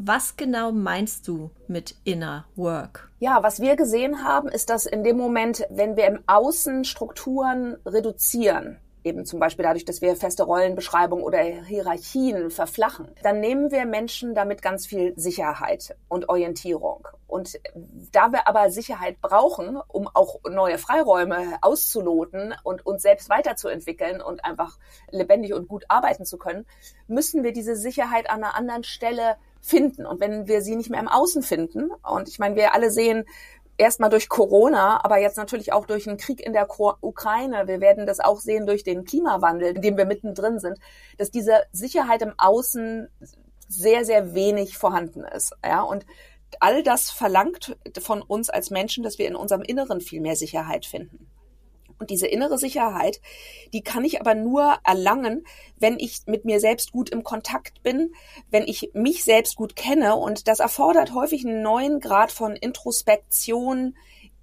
Was 0.00 0.36
genau 0.36 0.70
meinst 0.70 1.26
du 1.26 1.50
mit 1.66 1.96
Inner 2.04 2.46
Work? 2.54 3.10
Ja, 3.18 3.42
was 3.42 3.60
wir 3.60 3.74
gesehen 3.74 4.22
haben, 4.22 4.48
ist, 4.48 4.70
dass 4.70 4.86
in 4.86 5.02
dem 5.02 5.16
Moment, 5.16 5.66
wenn 5.70 5.96
wir 5.96 6.06
im 6.06 6.20
Außen 6.28 6.84
Strukturen 6.84 7.76
reduzieren, 7.84 8.78
eben 9.02 9.24
zum 9.24 9.40
Beispiel 9.40 9.64
dadurch, 9.64 9.84
dass 9.84 10.00
wir 10.00 10.14
feste 10.14 10.44
Rollenbeschreibungen 10.44 11.24
oder 11.24 11.40
Hierarchien 11.40 12.50
verflachen, 12.52 13.08
dann 13.24 13.40
nehmen 13.40 13.72
wir 13.72 13.86
Menschen 13.86 14.36
damit 14.36 14.62
ganz 14.62 14.86
viel 14.86 15.14
Sicherheit 15.16 15.96
und 16.06 16.28
Orientierung. 16.28 17.08
Und 17.26 17.58
da 18.12 18.30
wir 18.30 18.46
aber 18.46 18.70
Sicherheit 18.70 19.20
brauchen, 19.20 19.78
um 19.88 20.08
auch 20.14 20.36
neue 20.48 20.78
Freiräume 20.78 21.58
auszuloten 21.60 22.54
und 22.62 22.86
uns 22.86 23.02
selbst 23.02 23.28
weiterzuentwickeln 23.28 24.22
und 24.22 24.44
einfach 24.44 24.78
lebendig 25.10 25.54
und 25.54 25.68
gut 25.68 25.84
arbeiten 25.88 26.24
zu 26.24 26.38
können, 26.38 26.66
müssen 27.08 27.42
wir 27.42 27.52
diese 27.52 27.76
Sicherheit 27.76 28.30
an 28.30 28.44
einer 28.44 28.54
anderen 28.54 28.84
Stelle 28.84 29.36
finden. 29.60 30.06
Und 30.06 30.20
wenn 30.20 30.48
wir 30.48 30.62
sie 30.62 30.76
nicht 30.76 30.90
mehr 30.90 31.00
im 31.00 31.08
Außen 31.08 31.42
finden, 31.42 31.90
und 32.02 32.28
ich 32.28 32.38
meine, 32.38 32.56
wir 32.56 32.74
alle 32.74 32.90
sehen 32.90 33.24
erstmal 33.76 34.10
durch 34.10 34.28
Corona, 34.28 35.04
aber 35.04 35.18
jetzt 35.18 35.36
natürlich 35.36 35.72
auch 35.72 35.86
durch 35.86 36.04
den 36.04 36.16
Krieg 36.16 36.44
in 36.44 36.52
der 36.52 36.68
Ukraine, 36.68 37.66
wir 37.66 37.80
werden 37.80 38.06
das 38.06 38.20
auch 38.20 38.40
sehen 38.40 38.66
durch 38.66 38.82
den 38.82 39.04
Klimawandel, 39.04 39.76
in 39.76 39.82
dem 39.82 39.96
wir 39.96 40.04
mittendrin 40.04 40.58
sind, 40.58 40.78
dass 41.16 41.30
diese 41.30 41.62
Sicherheit 41.72 42.22
im 42.22 42.34
Außen 42.36 43.08
sehr, 43.68 44.04
sehr 44.04 44.34
wenig 44.34 44.76
vorhanden 44.76 45.24
ist. 45.24 45.54
Ja, 45.64 45.82
und 45.82 46.04
all 46.60 46.82
das 46.82 47.10
verlangt 47.10 47.76
von 48.00 48.22
uns 48.22 48.50
als 48.50 48.70
Menschen, 48.70 49.04
dass 49.04 49.18
wir 49.18 49.28
in 49.28 49.36
unserem 49.36 49.62
Inneren 49.62 50.00
viel 50.00 50.20
mehr 50.20 50.36
Sicherheit 50.36 50.86
finden. 50.86 51.28
Und 51.98 52.10
diese 52.10 52.26
innere 52.26 52.58
Sicherheit, 52.58 53.20
die 53.72 53.82
kann 53.82 54.04
ich 54.04 54.20
aber 54.20 54.34
nur 54.34 54.78
erlangen, 54.84 55.44
wenn 55.78 55.98
ich 55.98 56.20
mit 56.26 56.44
mir 56.44 56.60
selbst 56.60 56.92
gut 56.92 57.10
im 57.10 57.24
Kontakt 57.24 57.82
bin, 57.82 58.12
wenn 58.50 58.64
ich 58.64 58.90
mich 58.94 59.24
selbst 59.24 59.56
gut 59.56 59.76
kenne. 59.76 60.16
Und 60.16 60.48
das 60.48 60.60
erfordert 60.60 61.12
häufig 61.12 61.44
einen 61.44 61.62
neuen 61.62 62.00
Grad 62.00 62.32
von 62.32 62.54
Introspektion, 62.54 63.94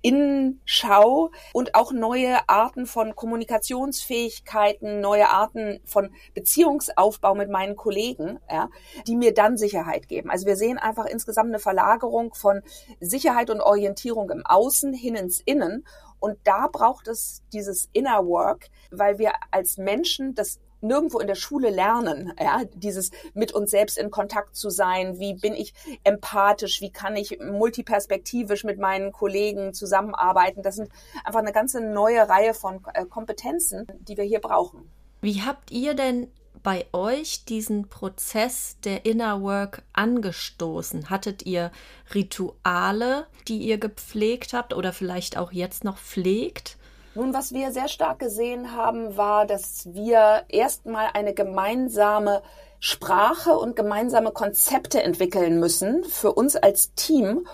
Innenschau 0.05 1.31
und 1.51 1.73
auch 1.73 1.91
neue 1.91 2.47
Arten 2.47 2.85
von 2.85 3.15
Kommunikationsfähigkeiten, 3.15 5.01
neue 5.01 5.29
Arten 5.29 5.79
von 5.83 6.11
Beziehungsaufbau 6.35 7.33
mit 7.33 7.49
meinen 7.49 7.75
Kollegen, 7.75 8.37
ja, 8.47 8.69
die 9.07 9.15
mir 9.15 9.33
dann 9.33 9.57
Sicherheit 9.57 10.07
geben. 10.07 10.29
Also 10.29 10.45
wir 10.45 10.57
sehen 10.57 10.77
einfach 10.77 11.05
insgesamt 11.05 11.49
eine 11.49 11.57
Verlagerung 11.57 12.35
von 12.35 12.61
Sicherheit 12.99 13.49
und 13.49 13.61
Orientierung 13.61 14.29
im 14.29 14.45
Außen 14.45 14.93
hin 14.93 15.15
ins 15.15 15.41
Innen. 15.41 15.87
Und 16.19 16.37
da 16.43 16.67
braucht 16.71 17.07
es 17.07 17.41
dieses 17.53 17.89
Inner 17.93 18.25
Work, 18.25 18.69
weil 18.91 19.17
wir 19.17 19.33
als 19.51 19.77
Menschen 19.77 20.35
das 20.35 20.59
nirgendwo 20.81 21.19
in 21.19 21.27
der 21.27 21.35
Schule 21.35 21.69
lernen, 21.69 22.33
ja, 22.39 22.63
dieses 22.73 23.11
mit 23.33 23.51
uns 23.51 23.71
selbst 23.71 23.97
in 23.97 24.11
Kontakt 24.11 24.55
zu 24.55 24.69
sein, 24.69 25.19
wie 25.19 25.33
bin 25.33 25.53
ich 25.53 25.73
empathisch, 26.03 26.81
wie 26.81 26.91
kann 26.91 27.15
ich 27.15 27.39
multiperspektivisch 27.39 28.63
mit 28.63 28.79
meinen 28.79 29.11
Kollegen 29.11 29.73
zusammenarbeiten. 29.73 30.61
Das 30.61 30.75
sind 30.75 30.89
einfach 31.23 31.39
eine 31.39 31.53
ganze 31.53 31.81
neue 31.81 32.27
Reihe 32.29 32.53
von 32.53 32.81
äh, 32.93 33.05
Kompetenzen, 33.05 33.87
die 33.99 34.17
wir 34.17 34.23
hier 34.23 34.39
brauchen. 34.39 34.89
Wie 35.21 35.41
habt 35.41 35.71
ihr 35.71 35.95
denn 35.95 36.31
bei 36.65 36.87
euch 36.93 37.45
diesen 37.45 37.89
Prozess 37.89 38.77
der 38.83 39.05
Inner 39.05 39.43
Work 39.43 39.83
angestoßen? 39.93 41.11
Hattet 41.11 41.45
ihr 41.45 41.71
Rituale, 42.13 43.27
die 43.47 43.59
ihr 43.59 43.77
gepflegt 43.77 44.53
habt 44.53 44.73
oder 44.73 44.91
vielleicht 44.91 45.37
auch 45.37 45.51
jetzt 45.51 45.83
noch 45.83 45.99
pflegt? 45.99 46.77
Nun, 47.13 47.35
was 47.35 47.53
wir 47.53 47.71
sehr 47.71 47.87
stark 47.87 48.17
gesehen 48.17 48.75
haben, 48.75 49.15
war, 49.15 49.45
dass 49.45 49.93
wir 49.93 50.43
erstmal 50.49 51.09
eine 51.13 51.35
gemeinsame 51.35 52.41
Sprache 52.79 53.57
und 53.57 53.75
gemeinsame 53.75 54.31
Konzepte 54.31 55.03
entwickeln 55.03 55.59
müssen 55.59 56.03
für 56.03 56.33
uns 56.33 56.55
als 56.55 56.93
Team, 56.95 57.47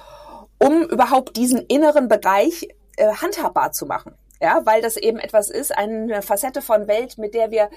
um 0.57 0.83
überhaupt 0.83 1.35
diesen 1.35 1.59
inneren 1.59 2.07
Bereich 2.07 2.69
äh, 2.95 3.13
handhabbar 3.13 3.73
zu 3.73 3.85
machen. 3.85 4.15
Ja, 4.41 4.65
weil 4.65 4.81
das 4.81 4.97
eben 4.97 5.19
etwas 5.19 5.51
ist, 5.51 5.77
eine 5.77 6.23
Facette 6.23 6.63
von 6.63 6.87
Welt, 6.87 7.19
mit 7.19 7.35
der 7.35 7.51
wir, 7.51 7.69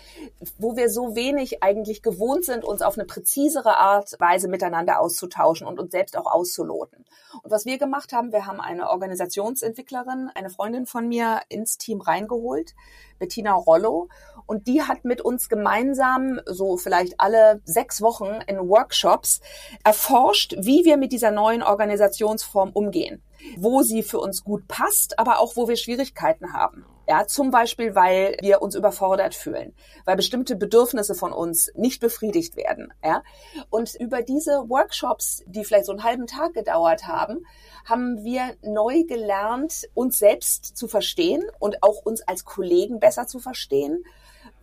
wo 0.57 0.77
wir 0.77 0.89
so 0.89 1.15
wenig 1.15 1.63
eigentlich 1.63 2.01
gewohnt 2.01 2.47
sind, 2.47 2.65
uns 2.65 2.81
auf 2.81 2.97
eine 2.97 3.05
präzisere 3.05 3.77
Art 3.77 4.19
Weise 4.19 4.49
miteinander 4.49 4.99
auszutauschen 4.99 5.67
und 5.67 5.79
uns 5.79 5.93
selbst 5.93 6.17
auch 6.17 6.25
auszuloten. 6.25 7.05
Und 7.43 7.51
was 7.51 7.67
wir 7.67 7.77
gemacht 7.77 8.15
haben, 8.15 8.33
wir 8.33 8.47
haben 8.47 8.63
eine 8.63 8.89
Organisationsentwicklerin, 8.89 10.31
eine 10.35 10.49
Freundin 10.49 10.87
von 10.87 11.07
mir 11.07 11.43
ins 11.51 11.77
Team 11.77 12.01
reingeholt, 12.01 12.75
Bettina 13.19 13.53
Rollo, 13.53 14.09
und 14.47 14.67
die 14.67 14.83
hat 14.83 15.05
mit 15.05 15.21
uns 15.21 15.49
gemeinsam, 15.49 16.41
so 16.47 16.77
vielleicht 16.77 17.21
alle 17.21 17.61
sechs 17.65 18.01
Wochen 18.01 18.41
in 18.47 18.59
Workshops, 18.69 19.41
erforscht, 19.85 20.55
wie 20.59 20.85
wir 20.85 20.97
mit 20.97 21.13
dieser 21.13 21.31
neuen 21.31 21.63
Organisationsform 21.63 22.71
umgehen 22.71 23.23
wo 23.57 23.83
sie 23.83 24.03
für 24.03 24.19
uns 24.19 24.45
gut 24.45 24.67
passt, 24.69 25.19
aber 25.19 25.39
auch 25.39 25.57
wo 25.57 25.69
wir 25.69 25.77
Schwierigkeiten 25.77 26.53
haben. 26.53 26.87
Ja, 27.07 27.27
zum 27.27 27.51
Beispiel, 27.51 27.95
weil 27.95 28.39
wir 28.41 28.63
uns 28.63 28.75
überfordert 28.75 29.35
fühlen, 29.35 29.75
weil 30.07 30.17
bestimmte 30.17 30.57
Bedürfnisse 30.57 31.15
von 31.15 31.35
uns 31.35 31.71
nicht 31.75 32.01
befriedigt 32.01 32.57
werden. 32.57 32.95
Ja, 33.05 33.23
und 33.69 33.95
über 33.97 34.23
diese 34.23 34.71
Workshops, 34.71 35.43
die 35.47 35.65
vielleicht 35.65 35.85
so 35.85 35.93
einen 35.93 36.03
halben 36.03 36.27
Tag 36.27 36.55
gedauert 36.55 37.07
haben, 37.07 37.45
haben 37.85 38.25
wir 38.25 38.57
neu 38.63 39.05
gelernt, 39.05 39.87
uns 39.93 40.19
selbst 40.19 40.79
zu 40.79 40.89
verstehen 40.89 41.45
und 41.59 41.83
auch 41.83 42.01
uns 42.07 42.23
als 42.23 42.47
Kollegen 42.47 43.01
besser 43.01 43.27
zu 43.27 43.39
verstehen 43.39 44.05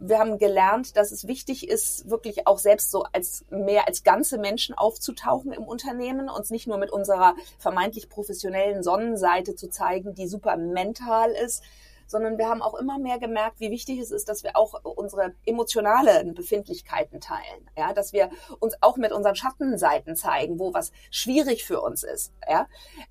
wir 0.02 0.18
haben 0.18 0.40
gelernt, 0.40 0.98
dass 0.98 1.12
es 1.12 1.28
wichtig 1.28 1.70
ist, 1.70 2.10
wirklich 2.10 2.48
auch 2.48 2.58
selbst 2.58 2.90
so 2.90 3.04
als 3.14 3.46
mehr 3.50 3.88
als 3.88 4.04
ganze 4.04 4.40
Menschen 4.40 4.74
aufzutauchen 4.76 5.54
im 5.54 5.64
Unternehmen, 5.64 6.28
uns 6.28 6.50
nicht 6.50 6.68
nur 6.68 6.80
mit 6.80 6.92
unserer 6.92 7.36
vermeintlich 7.60 8.10
professionellen 8.10 8.82
Sonnenseite 8.82 9.56
zu 9.56 9.70
zeigen, 9.70 10.16
die 10.16 10.28
super 10.28 10.58
mental 10.58 11.32
ist, 11.32 11.64
sondern 12.08 12.38
wir 12.38 12.50
haben 12.50 12.62
auch 12.62 12.74
immer 12.74 13.00
mehr 13.00 13.20
gemerkt, 13.20 13.60
wie 13.60 13.72
wichtig 13.72 14.00
es 14.00 14.12
ist, 14.12 14.28
dass 14.28 14.44
wir 14.44 14.58
auch 14.58 14.74
unsere 14.84 15.34
emotionalen 15.46 16.34
Befindlichkeiten 16.34 17.22
teilen, 17.22 17.70
ja, 17.78 17.94
dass 17.94 18.12
wir 18.12 18.30
uns 18.60 18.76
auch 18.82 18.98
mit 18.98 19.14
unseren 19.14 19.36
Schattenseiten 19.36 20.16
zeigen, 20.16 20.60
wo 20.60 20.74
was 20.74 20.92
schwierig 21.10 21.64
für 21.64 21.80
uns 21.80 22.04
ist, 22.04 22.34
ja, 22.50 22.68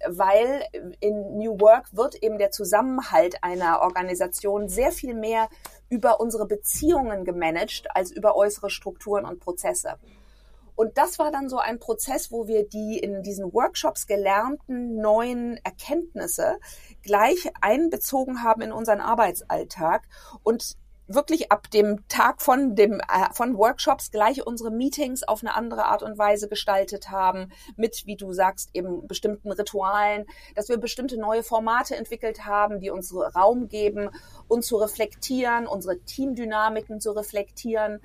weil 0.07 0.65
in 1.01 1.39
New 1.39 1.59
Work 1.61 1.97
wird 1.97 2.17
eben 2.17 2.39
der 2.39 2.51
Zusammenhalt 2.51 3.43
einer 3.43 3.81
Organisation 3.81 4.69
sehr 4.69 4.93
viel 4.93 5.15
mehr 5.15 5.49
über 5.91 6.21
unsere 6.21 6.47
Beziehungen 6.47 7.25
gemanagt 7.25 7.89
als 7.95 8.11
über 8.11 8.37
äußere 8.37 8.71
Strukturen 8.71 9.27
und 9.27 9.41
Prozesse. 9.41 9.97
Und 10.77 10.97
das 10.97 11.19
war 11.19 11.31
dann 11.31 11.51
so 11.51 11.59
ein 11.59 11.79
Prozess, 11.79 12.33
wo 12.33 12.47
wir 12.47 12.67
die 12.67 12.99
in 12.99 13.23
diesen 13.23 13.53
Workshops 13.53 14.07
gelernten 14.07 14.97
neuen 14.97 15.59
Erkenntnisse 15.63 16.59
gleich 17.03 17.51
einbezogen 17.61 18.43
haben 18.43 18.63
in 18.63 18.73
unseren 18.73 19.01
Arbeitsalltag 19.03 20.09
und 20.43 20.79
wirklich 21.15 21.51
ab 21.51 21.71
dem 21.71 22.07
Tag 22.09 22.41
von 22.41 22.77
dem 22.77 23.01
äh, 23.01 23.33
von 23.33 23.57
Workshops 23.57 24.11
gleich 24.11 24.47
unsere 24.47 24.71
Meetings 24.71 25.23
auf 25.23 25.43
eine 25.43 25.55
andere 25.55 25.87
Art 25.87 26.03
und 26.03 26.19
Weise 26.19 26.49
gestaltet 26.49 27.11
haben 27.11 27.51
mit 27.77 28.07
wie 28.07 28.17
du 28.17 28.33
sagst 28.33 28.71
eben 28.75 29.07
bestimmten 29.07 29.51
Ritualen, 29.51 30.27
dass 30.55 30.69
wir 30.69 30.79
bestimmte 30.79 31.19
neue 31.19 31.43
Formate 31.43 31.97
entwickelt 31.97 32.47
haben, 32.47 32.81
die 32.81 32.91
uns 32.91 33.15
Raum 33.15 33.69
geben, 33.69 34.11
uns 34.49 34.69
zu 34.69 34.77
reflektieren, 34.77 35.67
unsere 35.67 35.99
Teamdynamiken 35.99 37.01
zu 37.01 37.11
reflektieren. 37.13 38.01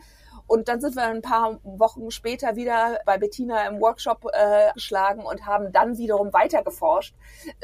Und 0.47 0.67
dann 0.67 0.79
sind 0.79 0.95
wir 0.95 1.03
ein 1.03 1.21
paar 1.21 1.59
Wochen 1.63 2.11
später 2.11 2.55
wieder 2.55 2.99
bei 3.05 3.17
Bettina 3.17 3.67
im 3.67 3.79
Workshop 3.79 4.27
äh, 4.31 4.71
geschlagen 4.73 5.21
und 5.21 5.45
haben 5.45 5.71
dann 5.71 5.97
wiederum 5.97 6.33
weiter 6.33 6.63
geforscht, 6.63 7.15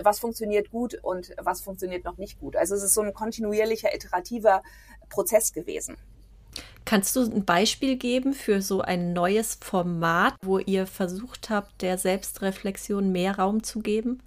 was 0.02 0.20
funktioniert 0.20 0.72
gut 0.72 0.98
und 1.04 1.34
was 1.40 1.62
funktioniert 1.62 2.06
noch 2.06 2.18
nicht 2.18 2.40
gut. 2.40 2.56
Also 2.56 2.76
es 2.76 2.84
ist 2.84 2.94
so 2.94 3.02
ein 3.02 3.14
kontinuierlicher, 3.14 3.94
iterativer 3.94 4.64
Prozess 5.10 5.54
gewesen. 5.54 5.98
Kannst 6.84 7.16
du 7.16 7.22
ein 7.22 7.46
Beispiel 7.46 7.96
geben 7.96 8.34
für 8.34 8.62
so 8.62 8.82
ein 8.82 9.14
neues 9.14 9.60
Format, 9.62 10.34
wo 10.42 10.58
ihr 10.58 10.88
versucht 10.88 11.50
habt, 11.50 11.82
der 11.82 11.98
Selbstreflexion 11.98 13.12
mehr 13.12 13.38
Raum 13.38 13.64
zu 13.64 13.80
geben? 13.80 14.24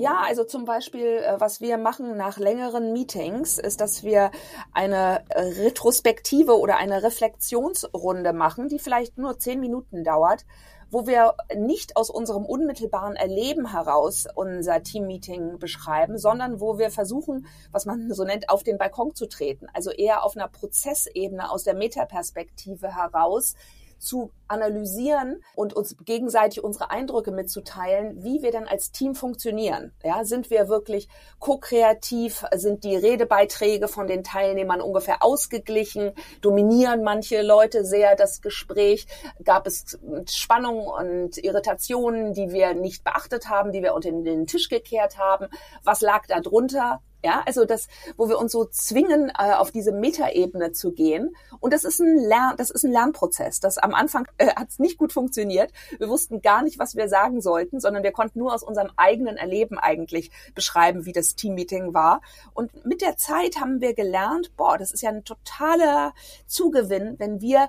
Ja, 0.00 0.22
also 0.26 0.44
zum 0.44 0.64
Beispiel, 0.64 1.18
äh, 1.18 1.38
was 1.38 1.60
wir 1.60 1.76
machen 1.76 2.16
nach 2.16 2.38
längeren 2.38 2.94
Meetings, 2.94 3.58
ist, 3.58 3.82
dass 3.82 4.02
wir 4.02 4.30
eine 4.72 5.22
Retrospektive 5.34 6.58
oder 6.58 6.78
eine 6.78 7.02
Reflexionsrunde 7.02 8.32
machen, 8.32 8.68
die 8.68 8.78
vielleicht 8.78 9.18
nur 9.18 9.38
zehn 9.38 9.60
Minuten 9.60 10.02
dauert, 10.02 10.46
wo 10.90 11.06
wir 11.06 11.34
nicht 11.54 11.96
aus 11.96 12.08
unserem 12.08 12.46
unmittelbaren 12.46 13.14
Erleben 13.14 13.70
heraus 13.72 14.26
unser 14.34 14.82
Teammeeting 14.82 15.58
beschreiben, 15.58 16.16
sondern 16.16 16.60
wo 16.60 16.78
wir 16.78 16.90
versuchen, 16.90 17.46
was 17.70 17.84
man 17.84 18.12
so 18.12 18.24
nennt, 18.24 18.48
auf 18.48 18.62
den 18.62 18.78
Balkon 18.78 19.14
zu 19.14 19.26
treten. 19.26 19.66
Also 19.74 19.90
eher 19.90 20.24
auf 20.24 20.34
einer 20.36 20.48
Prozessebene 20.48 21.50
aus 21.50 21.64
der 21.64 21.74
Metaperspektive 21.74 22.96
heraus 22.96 23.54
zu 24.00 24.32
analysieren 24.48 25.44
und 25.54 25.74
uns 25.74 25.96
gegenseitig 26.04 26.64
unsere 26.64 26.90
Eindrücke 26.90 27.30
mitzuteilen, 27.30 28.24
wie 28.24 28.42
wir 28.42 28.50
dann 28.50 28.66
als 28.66 28.90
Team 28.90 29.14
funktionieren. 29.14 29.92
Ja, 30.02 30.24
sind 30.24 30.50
wir 30.50 30.68
wirklich 30.68 31.08
ko-kreativ? 31.38 32.44
Sind 32.54 32.82
die 32.82 32.96
Redebeiträge 32.96 33.86
von 33.86 34.08
den 34.08 34.24
Teilnehmern 34.24 34.80
ungefähr 34.80 35.22
ausgeglichen? 35.22 36.12
Dominieren 36.40 37.04
manche 37.04 37.42
Leute 37.42 37.84
sehr 37.84 38.16
das 38.16 38.40
Gespräch? 38.40 39.06
Gab 39.44 39.66
es 39.66 39.98
Spannungen 40.28 40.86
und 40.88 41.38
Irritationen, 41.38 42.32
die 42.32 42.50
wir 42.50 42.74
nicht 42.74 43.04
beachtet 43.04 43.48
haben, 43.48 43.70
die 43.70 43.82
wir 43.82 43.94
unter 43.94 44.10
den 44.10 44.46
Tisch 44.46 44.68
gekehrt 44.68 45.18
haben? 45.18 45.46
Was 45.84 46.00
lag 46.00 46.26
da 46.26 46.40
drunter? 46.40 47.00
Ja, 47.22 47.42
also 47.44 47.66
das, 47.66 47.88
wo 48.16 48.28
wir 48.28 48.38
uns 48.38 48.52
so 48.52 48.64
zwingen, 48.64 49.30
äh, 49.38 49.52
auf 49.52 49.70
diese 49.70 49.92
Metaebene 49.92 50.72
zu 50.72 50.92
gehen. 50.92 51.36
Und 51.60 51.74
das 51.74 51.84
ist 51.84 52.00
ein 52.00 52.16
Lern, 52.16 52.54
das 52.56 52.70
ist 52.70 52.84
ein 52.84 52.92
Lernprozess. 52.92 53.60
Das 53.60 53.76
am 53.76 53.94
Anfang 53.94 54.26
äh, 54.38 54.54
hat 54.54 54.70
es 54.70 54.78
nicht 54.78 54.96
gut 54.96 55.12
funktioniert. 55.12 55.70
Wir 55.98 56.08
wussten 56.08 56.40
gar 56.40 56.62
nicht, 56.62 56.78
was 56.78 56.96
wir 56.96 57.08
sagen 57.08 57.42
sollten, 57.42 57.78
sondern 57.78 58.02
wir 58.02 58.12
konnten 58.12 58.38
nur 58.38 58.54
aus 58.54 58.62
unserem 58.62 58.90
eigenen 58.96 59.36
Erleben 59.36 59.78
eigentlich 59.78 60.30
beschreiben, 60.54 61.04
wie 61.04 61.12
das 61.12 61.34
Teammeeting 61.34 61.92
war. 61.92 62.22
Und 62.54 62.86
mit 62.86 63.02
der 63.02 63.16
Zeit 63.18 63.60
haben 63.60 63.80
wir 63.80 63.94
gelernt, 63.94 64.56
boah, 64.56 64.78
das 64.78 64.92
ist 64.92 65.02
ja 65.02 65.10
ein 65.10 65.24
totaler 65.24 66.14
Zugewinn, 66.46 67.16
wenn 67.18 67.40
wir 67.42 67.68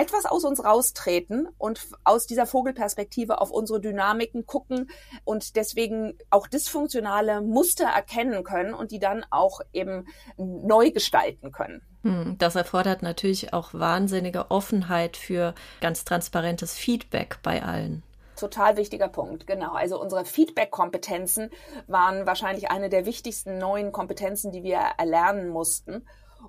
etwas 0.00 0.24
aus 0.24 0.44
uns 0.44 0.64
raustreten 0.64 1.46
und 1.58 1.86
aus 2.04 2.26
dieser 2.26 2.46
Vogelperspektive 2.46 3.40
auf 3.40 3.50
unsere 3.50 3.80
Dynamiken 3.80 4.46
gucken 4.46 4.90
und 5.24 5.56
deswegen 5.56 6.16
auch 6.30 6.46
dysfunktionale 6.46 7.42
Muster 7.42 7.84
erkennen 7.84 8.42
können 8.42 8.72
und 8.72 8.92
die 8.92 8.98
dann 8.98 9.26
auch 9.30 9.60
eben 9.74 10.06
neu 10.38 10.90
gestalten 10.90 11.52
können. 11.52 11.82
Hm, 12.02 12.36
das 12.38 12.56
erfordert 12.56 13.02
natürlich 13.02 13.52
auch 13.52 13.74
wahnsinnige 13.74 14.50
Offenheit 14.50 15.18
für 15.18 15.54
ganz 15.82 16.06
transparentes 16.06 16.74
Feedback 16.74 17.38
bei 17.42 17.62
allen 17.62 18.02
total 18.40 18.76
wichtiger 18.76 19.08
Punkt, 19.08 19.46
genau. 19.46 19.72
Also 19.72 20.00
unsere 20.00 20.24
Feedback-Kompetenzen 20.24 21.50
waren 21.86 22.26
wahrscheinlich 22.26 22.70
eine 22.70 22.88
der 22.88 23.06
wichtigsten 23.06 23.58
neuen 23.58 23.92
Kompetenzen, 23.92 24.50
die 24.50 24.62
wir 24.62 24.78
erlernen 24.96 25.50
mussten. 25.50 26.06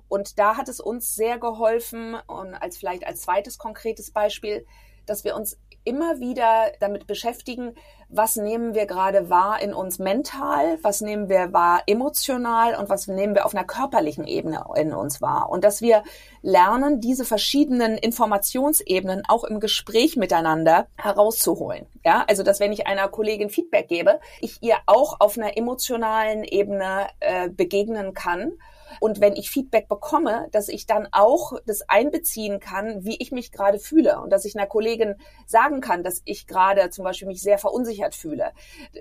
Und 0.08 0.38
da 0.38 0.56
hat 0.56 0.68
es 0.68 0.80
uns 0.80 1.14
sehr 1.14 1.38
geholfen, 1.38 2.16
und 2.26 2.54
als 2.54 2.78
vielleicht 2.78 3.06
als 3.06 3.22
zweites 3.22 3.58
konkretes 3.58 4.10
Beispiel, 4.10 4.66
dass 5.06 5.24
wir 5.24 5.36
uns 5.36 5.58
immer 5.84 6.20
wieder 6.20 6.72
damit 6.80 7.06
beschäftigen, 7.06 7.74
was 8.08 8.36
nehmen 8.36 8.74
wir 8.74 8.86
gerade 8.86 9.30
wahr 9.30 9.60
in 9.60 9.72
uns 9.72 9.98
mental, 9.98 10.78
was 10.82 11.00
nehmen 11.00 11.28
wir 11.28 11.52
wahr 11.52 11.82
emotional 11.86 12.74
und 12.76 12.88
was 12.88 13.08
nehmen 13.08 13.34
wir 13.34 13.46
auf 13.46 13.54
einer 13.54 13.64
körperlichen 13.64 14.26
Ebene 14.26 14.64
in 14.76 14.92
uns 14.92 15.20
wahr. 15.22 15.48
Und 15.50 15.64
dass 15.64 15.80
wir 15.80 16.04
lernen, 16.42 17.00
diese 17.00 17.24
verschiedenen 17.24 17.96
Informationsebenen 17.96 19.22
auch 19.28 19.44
im 19.44 19.60
Gespräch 19.60 20.16
miteinander 20.16 20.86
herauszuholen. 20.96 21.86
Ja, 22.04 22.24
also 22.28 22.42
dass 22.42 22.60
wenn 22.60 22.72
ich 22.72 22.86
einer 22.86 23.08
Kollegin 23.08 23.48
Feedback 23.48 23.88
gebe, 23.88 24.20
ich 24.40 24.62
ihr 24.62 24.76
auch 24.86 25.20
auf 25.20 25.38
einer 25.38 25.56
emotionalen 25.56 26.44
Ebene 26.44 27.08
äh, 27.20 27.48
begegnen 27.48 28.12
kann 28.14 28.52
und 29.00 29.20
wenn 29.20 29.34
ich 29.34 29.50
Feedback 29.50 29.88
bekomme, 29.88 30.48
dass 30.52 30.68
ich 30.68 30.86
dann 30.86 31.08
auch 31.12 31.52
das 31.66 31.88
einbeziehen 31.88 32.60
kann, 32.60 33.04
wie 33.04 33.16
ich 33.16 33.32
mich 33.32 33.52
gerade 33.52 33.78
fühle. 33.78 34.20
Und 34.20 34.30
dass 34.30 34.44
ich 34.44 34.56
einer 34.56 34.66
Kollegin 34.66 35.16
sagen 35.46 35.80
kann, 35.80 36.02
dass 36.02 36.22
ich 36.24 36.46
gerade 36.46 36.90
zum 36.90 37.04
Beispiel 37.04 37.28
mich 37.28 37.42
sehr 37.42 37.58
verunsichert 37.58 38.14
fühle, 38.14 38.52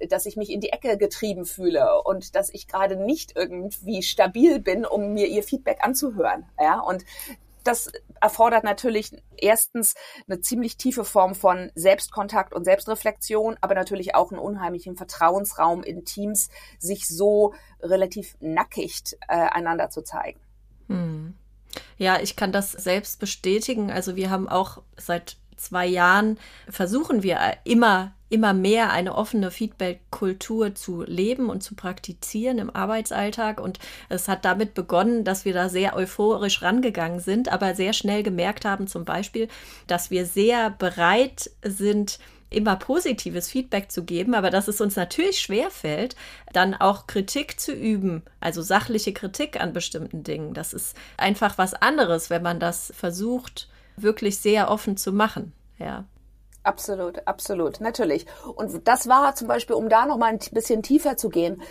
dass 0.10 0.25
ich 0.25 0.38
mich 0.38 0.51
in 0.51 0.62
die 0.62 0.69
Ecke 0.69 0.97
getrieben 0.97 1.45
fühle. 1.45 2.01
Und 2.04 2.36
dass 2.36 2.49
ich 2.49 2.67
gerade 2.67 2.95
nicht 2.95 3.36
irgendwie 3.36 4.04
stabil 4.04 4.60
bin, 4.60 4.86
um 4.86 5.13
mir 5.13 5.27
ihr 5.27 5.43
Feedback 5.43 5.80
anzuhören. 5.82 6.45
Ja, 6.60 6.80
und 6.80 7.04
das 7.63 7.91
erfordert 8.19 8.63
natürlich 8.63 9.12
erstens 9.38 9.95
eine 10.28 10.41
ziemlich 10.41 10.78
tiefe 10.78 11.04
Form 11.04 11.36
von 11.36 11.71
Selbstkontakt 11.76 12.54
und 12.54 12.63
Selbstreflexion, 12.63 13.58
aber 13.62 13.76
natürlich 13.76 14.15
auch 14.15 14.32
einen 14.32 14.39
unheimlichen 14.39 14.95
Vertrauensraum 14.95 15.84
in 15.84 16.06
Teams, 16.06 16.50
sich 16.80 17.08
so 17.08 17.54
relativ 17.82 18.36
nackig 18.39 19.02
äh, 19.28 19.36
einander 19.36 19.89
zu 19.89 20.02
zeigen. 20.04 20.39
Hm. 20.88 21.36
Ja, 21.97 22.19
ich 22.19 22.36
kann 22.36 22.52
das 22.52 22.71
selbst 22.71 23.19
bestätigen. 23.19 23.91
Also 23.91 24.15
wir 24.15 24.30
haben 24.30 24.50
auch 24.50 24.82
seit 24.97 25.38
zwei 25.56 25.86
Jahren 25.86 26.38
versuchen 26.67 27.24
wir 27.24 27.39
immer 27.63 28.13
immer 28.31 28.53
mehr 28.53 28.91
eine 28.91 29.15
offene 29.15 29.51
Feedback-Kultur 29.51 30.73
zu 30.73 31.03
leben 31.03 31.49
und 31.49 31.61
zu 31.61 31.75
praktizieren 31.75 32.59
im 32.59 32.73
Arbeitsalltag. 32.73 33.59
Und 33.59 33.79
es 34.09 34.27
hat 34.27 34.45
damit 34.45 34.73
begonnen, 34.73 35.23
dass 35.23 35.45
wir 35.45 35.53
da 35.53 35.69
sehr 35.69 35.95
euphorisch 35.95 36.61
rangegangen 36.61 37.19
sind, 37.19 37.51
aber 37.51 37.75
sehr 37.75 37.93
schnell 37.93 38.23
gemerkt 38.23 38.63
haben, 38.63 38.87
zum 38.87 39.05
Beispiel, 39.05 39.49
dass 39.87 40.11
wir 40.11 40.25
sehr 40.25 40.69
bereit 40.69 41.51
sind, 41.63 42.19
immer 42.49 42.75
positives 42.75 43.49
Feedback 43.49 43.91
zu 43.91 44.03
geben, 44.03 44.33
aber 44.33 44.49
dass 44.49 44.67
es 44.67 44.81
uns 44.81 44.95
natürlich 44.95 45.39
schwerfällt, 45.39 46.15
dann 46.53 46.73
auch 46.73 47.07
Kritik 47.07 47.59
zu 47.59 47.73
üben, 47.73 48.23
also 48.39 48.61
sachliche 48.61 49.13
Kritik 49.13 49.59
an 49.59 49.73
bestimmten 49.73 50.23
Dingen. 50.23 50.53
Das 50.53 50.73
ist 50.73 50.95
einfach 51.17 51.57
was 51.57 51.73
anderes, 51.73 52.29
wenn 52.29 52.43
man 52.43 52.59
das 52.59 52.93
versucht, 52.95 53.69
wirklich 53.95 54.37
sehr 54.37 54.69
offen 54.69 54.97
zu 54.97 55.13
machen. 55.13 55.53
Ja. 55.79 56.05
Absolut, 56.63 57.28
absolut, 57.28 57.82
natürlich. 57.82 58.28
Und 58.56 58.88
das 58.88 59.08
war 59.08 59.34
zum 59.34 59.47
Beispiel, 59.47 59.76
um 59.76 59.89
da 59.89 60.06
noch 60.06 60.17
mal 60.17 60.28
ein 60.28 60.39
bisschen 60.52 60.84
tiefer 60.84 61.17
zu 61.17 61.30
gehen, 61.30 61.62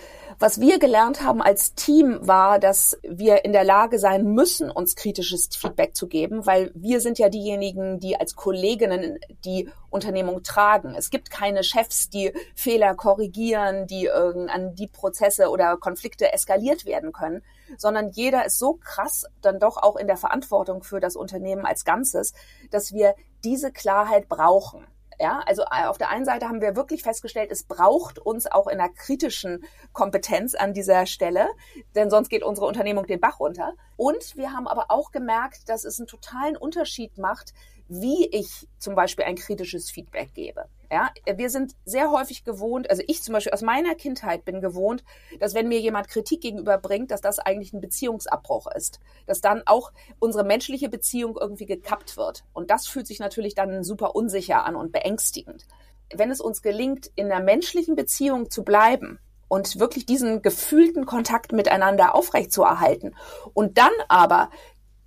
was 0.40 0.58
wir 0.58 0.78
gelernt 0.78 1.22
haben 1.22 1.42
als 1.42 1.74
Team 1.74 2.18
war, 2.22 2.58
dass 2.58 2.98
wir 3.02 3.44
in 3.44 3.52
der 3.52 3.62
Lage 3.62 3.98
sein 3.98 4.24
müssen, 4.24 4.70
uns 4.70 4.96
kritisches 4.96 5.50
Feedback 5.54 5.94
zu 5.94 6.08
geben, 6.08 6.46
weil 6.46 6.72
wir 6.74 7.02
sind 7.02 7.18
ja 7.18 7.28
diejenigen, 7.28 8.00
die 8.00 8.18
als 8.18 8.36
Kolleginnen 8.36 9.18
die 9.44 9.68
Unternehmung 9.90 10.42
tragen. 10.42 10.94
Es 10.94 11.10
gibt 11.10 11.30
keine 11.30 11.62
Chefs, 11.62 12.08
die 12.08 12.32
Fehler 12.54 12.94
korrigieren, 12.94 13.86
die 13.86 14.10
an 14.10 14.74
die 14.74 14.86
Prozesse 14.86 15.50
oder 15.50 15.76
Konflikte 15.76 16.32
eskaliert 16.32 16.86
werden 16.86 17.12
können, 17.12 17.42
sondern 17.76 18.08
jeder 18.08 18.46
ist 18.46 18.58
so 18.58 18.78
krass 18.82 19.26
dann 19.42 19.60
doch 19.60 19.76
auch 19.76 19.96
in 19.96 20.06
der 20.06 20.16
Verantwortung 20.16 20.82
für 20.82 21.00
das 21.00 21.16
Unternehmen 21.16 21.66
als 21.66 21.84
Ganzes, 21.84 22.32
dass 22.70 22.94
wir 22.94 23.14
diese 23.44 23.72
Klarheit 23.72 24.26
brauchen. 24.26 24.86
Ja, 25.20 25.42
also 25.44 25.64
äh, 25.64 25.84
auf 25.84 25.98
der 25.98 26.08
einen 26.08 26.24
Seite 26.24 26.48
haben 26.48 26.62
wir 26.62 26.76
wirklich 26.76 27.02
festgestellt, 27.02 27.52
es 27.52 27.64
braucht 27.64 28.18
uns 28.18 28.50
auch 28.50 28.66
in 28.66 28.80
einer 28.80 28.88
kritischen 28.88 29.62
Kompetenz 29.92 30.54
an 30.54 30.72
dieser 30.72 31.04
Stelle, 31.04 31.46
denn 31.94 32.08
sonst 32.08 32.30
geht 32.30 32.42
unsere 32.42 32.66
Unternehmung 32.66 33.06
den 33.06 33.20
Bach 33.20 33.38
runter. 33.38 33.74
Und 33.98 34.34
wir 34.38 34.54
haben 34.54 34.66
aber 34.66 34.86
auch 34.88 35.12
gemerkt, 35.12 35.68
dass 35.68 35.84
es 35.84 36.00
einen 36.00 36.06
totalen 36.06 36.56
Unterschied 36.56 37.18
macht, 37.18 37.52
wie 37.86 38.28
ich 38.28 38.66
zum 38.78 38.94
Beispiel 38.94 39.26
ein 39.26 39.36
kritisches 39.36 39.90
Feedback 39.90 40.32
gebe. 40.32 40.64
Ja, 40.92 41.10
wir 41.36 41.50
sind 41.50 41.76
sehr 41.84 42.10
häufig 42.10 42.42
gewohnt, 42.42 42.90
also 42.90 43.02
ich 43.06 43.22
zum 43.22 43.32
Beispiel 43.32 43.52
aus 43.52 43.62
meiner 43.62 43.94
Kindheit 43.94 44.44
bin 44.44 44.60
gewohnt, 44.60 45.04
dass 45.38 45.54
wenn 45.54 45.68
mir 45.68 45.78
jemand 45.78 46.08
Kritik 46.08 46.40
gegenüberbringt, 46.40 47.12
dass 47.12 47.20
das 47.20 47.38
eigentlich 47.38 47.72
ein 47.72 47.80
Beziehungsabbruch 47.80 48.66
ist, 48.74 48.98
dass 49.26 49.40
dann 49.40 49.62
auch 49.66 49.92
unsere 50.18 50.42
menschliche 50.42 50.88
Beziehung 50.88 51.38
irgendwie 51.40 51.66
gekappt 51.66 52.16
wird. 52.16 52.44
Und 52.52 52.70
das 52.70 52.88
fühlt 52.88 53.06
sich 53.06 53.20
natürlich 53.20 53.54
dann 53.54 53.84
super 53.84 54.16
unsicher 54.16 54.64
an 54.64 54.74
und 54.74 54.90
beängstigend. 54.90 55.68
Wenn 56.12 56.32
es 56.32 56.40
uns 56.40 56.60
gelingt, 56.60 57.08
in 57.14 57.30
einer 57.30 57.44
menschlichen 57.44 57.94
Beziehung 57.94 58.50
zu 58.50 58.64
bleiben, 58.64 59.20
und 59.50 59.80
wirklich 59.80 60.06
diesen 60.06 60.42
gefühlten 60.42 61.06
Kontakt 61.06 61.50
miteinander 61.50 62.14
aufrechtzuerhalten 62.14 63.16
und 63.52 63.78
dann 63.78 63.90
aber 64.06 64.48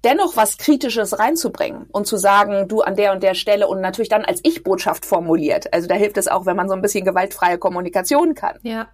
dennoch 0.04 0.36
was 0.36 0.58
Kritisches 0.58 1.18
reinzubringen 1.18 1.88
und 1.92 2.08
zu 2.08 2.18
sagen, 2.18 2.68
du 2.68 2.82
an 2.82 2.96
der 2.96 3.14
und 3.14 3.24
der 3.24 3.34
Stelle 3.34 3.68
und 3.68 3.82
natürlich 3.82 4.10
dann 4.10 4.26
als 4.26 4.42
Ich-Botschaft 4.44 5.06
formuliert. 5.06 5.74
Also 5.74 5.88
da 5.88 5.96
hilft 5.96 6.18
es 6.18 6.28
auch, 6.28 6.46
wenn 6.46 6.56
man 6.56 6.68
so 6.68 6.76
ein 6.76 6.82
bisschen 6.82 7.06
gewaltfreie 7.06 7.58
Kommunikation 7.58 8.36
kann. 8.36 8.60
Ja. 8.64 8.90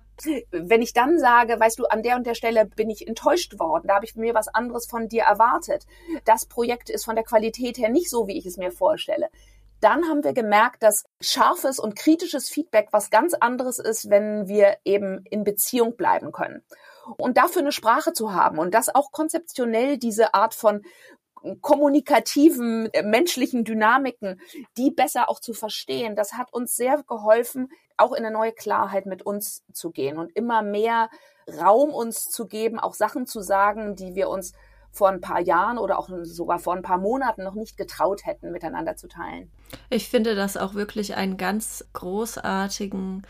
Wenn 0.51 0.81
ich 0.81 0.93
dann 0.93 1.17
sage, 1.17 1.59
weißt 1.59 1.79
du, 1.79 1.85
an 1.85 2.03
der 2.03 2.17
und 2.17 2.27
der 2.27 2.35
Stelle 2.35 2.65
bin 2.65 2.89
ich 2.89 3.07
enttäuscht 3.07 3.57
worden, 3.57 3.87
da 3.87 3.95
habe 3.95 4.05
ich 4.05 4.15
mir 4.15 4.33
was 4.33 4.49
anderes 4.49 4.85
von 4.85 5.07
dir 5.07 5.23
erwartet. 5.23 5.85
Das 6.25 6.45
Projekt 6.45 6.89
ist 6.89 7.05
von 7.05 7.15
der 7.15 7.23
Qualität 7.23 7.77
her 7.77 7.89
nicht 7.89 8.09
so, 8.09 8.27
wie 8.27 8.37
ich 8.37 8.45
es 8.45 8.57
mir 8.57 8.71
vorstelle 8.71 9.29
dann 9.81 10.03
haben 10.09 10.23
wir 10.23 10.33
gemerkt, 10.33 10.83
dass 10.83 11.05
scharfes 11.21 11.79
und 11.79 11.95
kritisches 11.95 12.49
Feedback 12.49 12.89
was 12.91 13.09
ganz 13.09 13.33
anderes 13.33 13.79
ist, 13.79 14.09
wenn 14.09 14.47
wir 14.47 14.77
eben 14.83 15.23
in 15.29 15.43
Beziehung 15.43 15.95
bleiben 15.95 16.31
können. 16.31 16.63
Und 17.17 17.37
dafür 17.37 17.61
eine 17.61 17.71
Sprache 17.71 18.13
zu 18.13 18.33
haben 18.33 18.59
und 18.59 18.73
das 18.73 18.93
auch 18.93 19.11
konzeptionell 19.11 19.97
diese 19.97 20.33
Art 20.33 20.53
von 20.53 20.83
kommunikativen, 21.61 22.89
äh, 22.93 23.03
menschlichen 23.03 23.63
Dynamiken, 23.63 24.41
die 24.77 24.91
besser 24.91 25.29
auch 25.29 25.39
zu 25.39 25.53
verstehen, 25.53 26.15
das 26.15 26.33
hat 26.33 26.51
uns 26.53 26.75
sehr 26.75 27.01
geholfen, 27.07 27.69
auch 27.97 28.11
in 28.13 28.25
eine 28.25 28.31
neue 28.31 28.51
Klarheit 28.51 29.05
mit 29.05 29.21
uns 29.23 29.63
zu 29.73 29.91
gehen 29.91 30.17
und 30.17 30.35
immer 30.35 30.61
mehr 30.61 31.09
Raum 31.59 31.91
uns 31.91 32.25
zu 32.25 32.45
geben, 32.45 32.79
auch 32.79 32.93
Sachen 32.93 33.25
zu 33.25 33.41
sagen, 33.41 33.95
die 33.95 34.15
wir 34.15 34.29
uns 34.29 34.53
vor 34.91 35.09
ein 35.09 35.21
paar 35.21 35.39
Jahren 35.39 35.77
oder 35.77 35.99
auch 35.99 36.09
sogar 36.23 36.59
vor 36.59 36.75
ein 36.75 36.81
paar 36.81 36.97
Monaten 36.97 37.43
noch 37.43 37.53
nicht 37.53 37.77
getraut 37.77 38.25
hätten, 38.25 38.51
miteinander 38.51 38.95
zu 38.95 39.07
teilen. 39.07 39.51
Ich 39.89 40.09
finde 40.09 40.35
das 40.35 40.57
auch 40.57 40.73
wirklich 40.73 41.15
einen 41.15 41.37
ganz 41.37 41.85
großartigen 41.93 43.25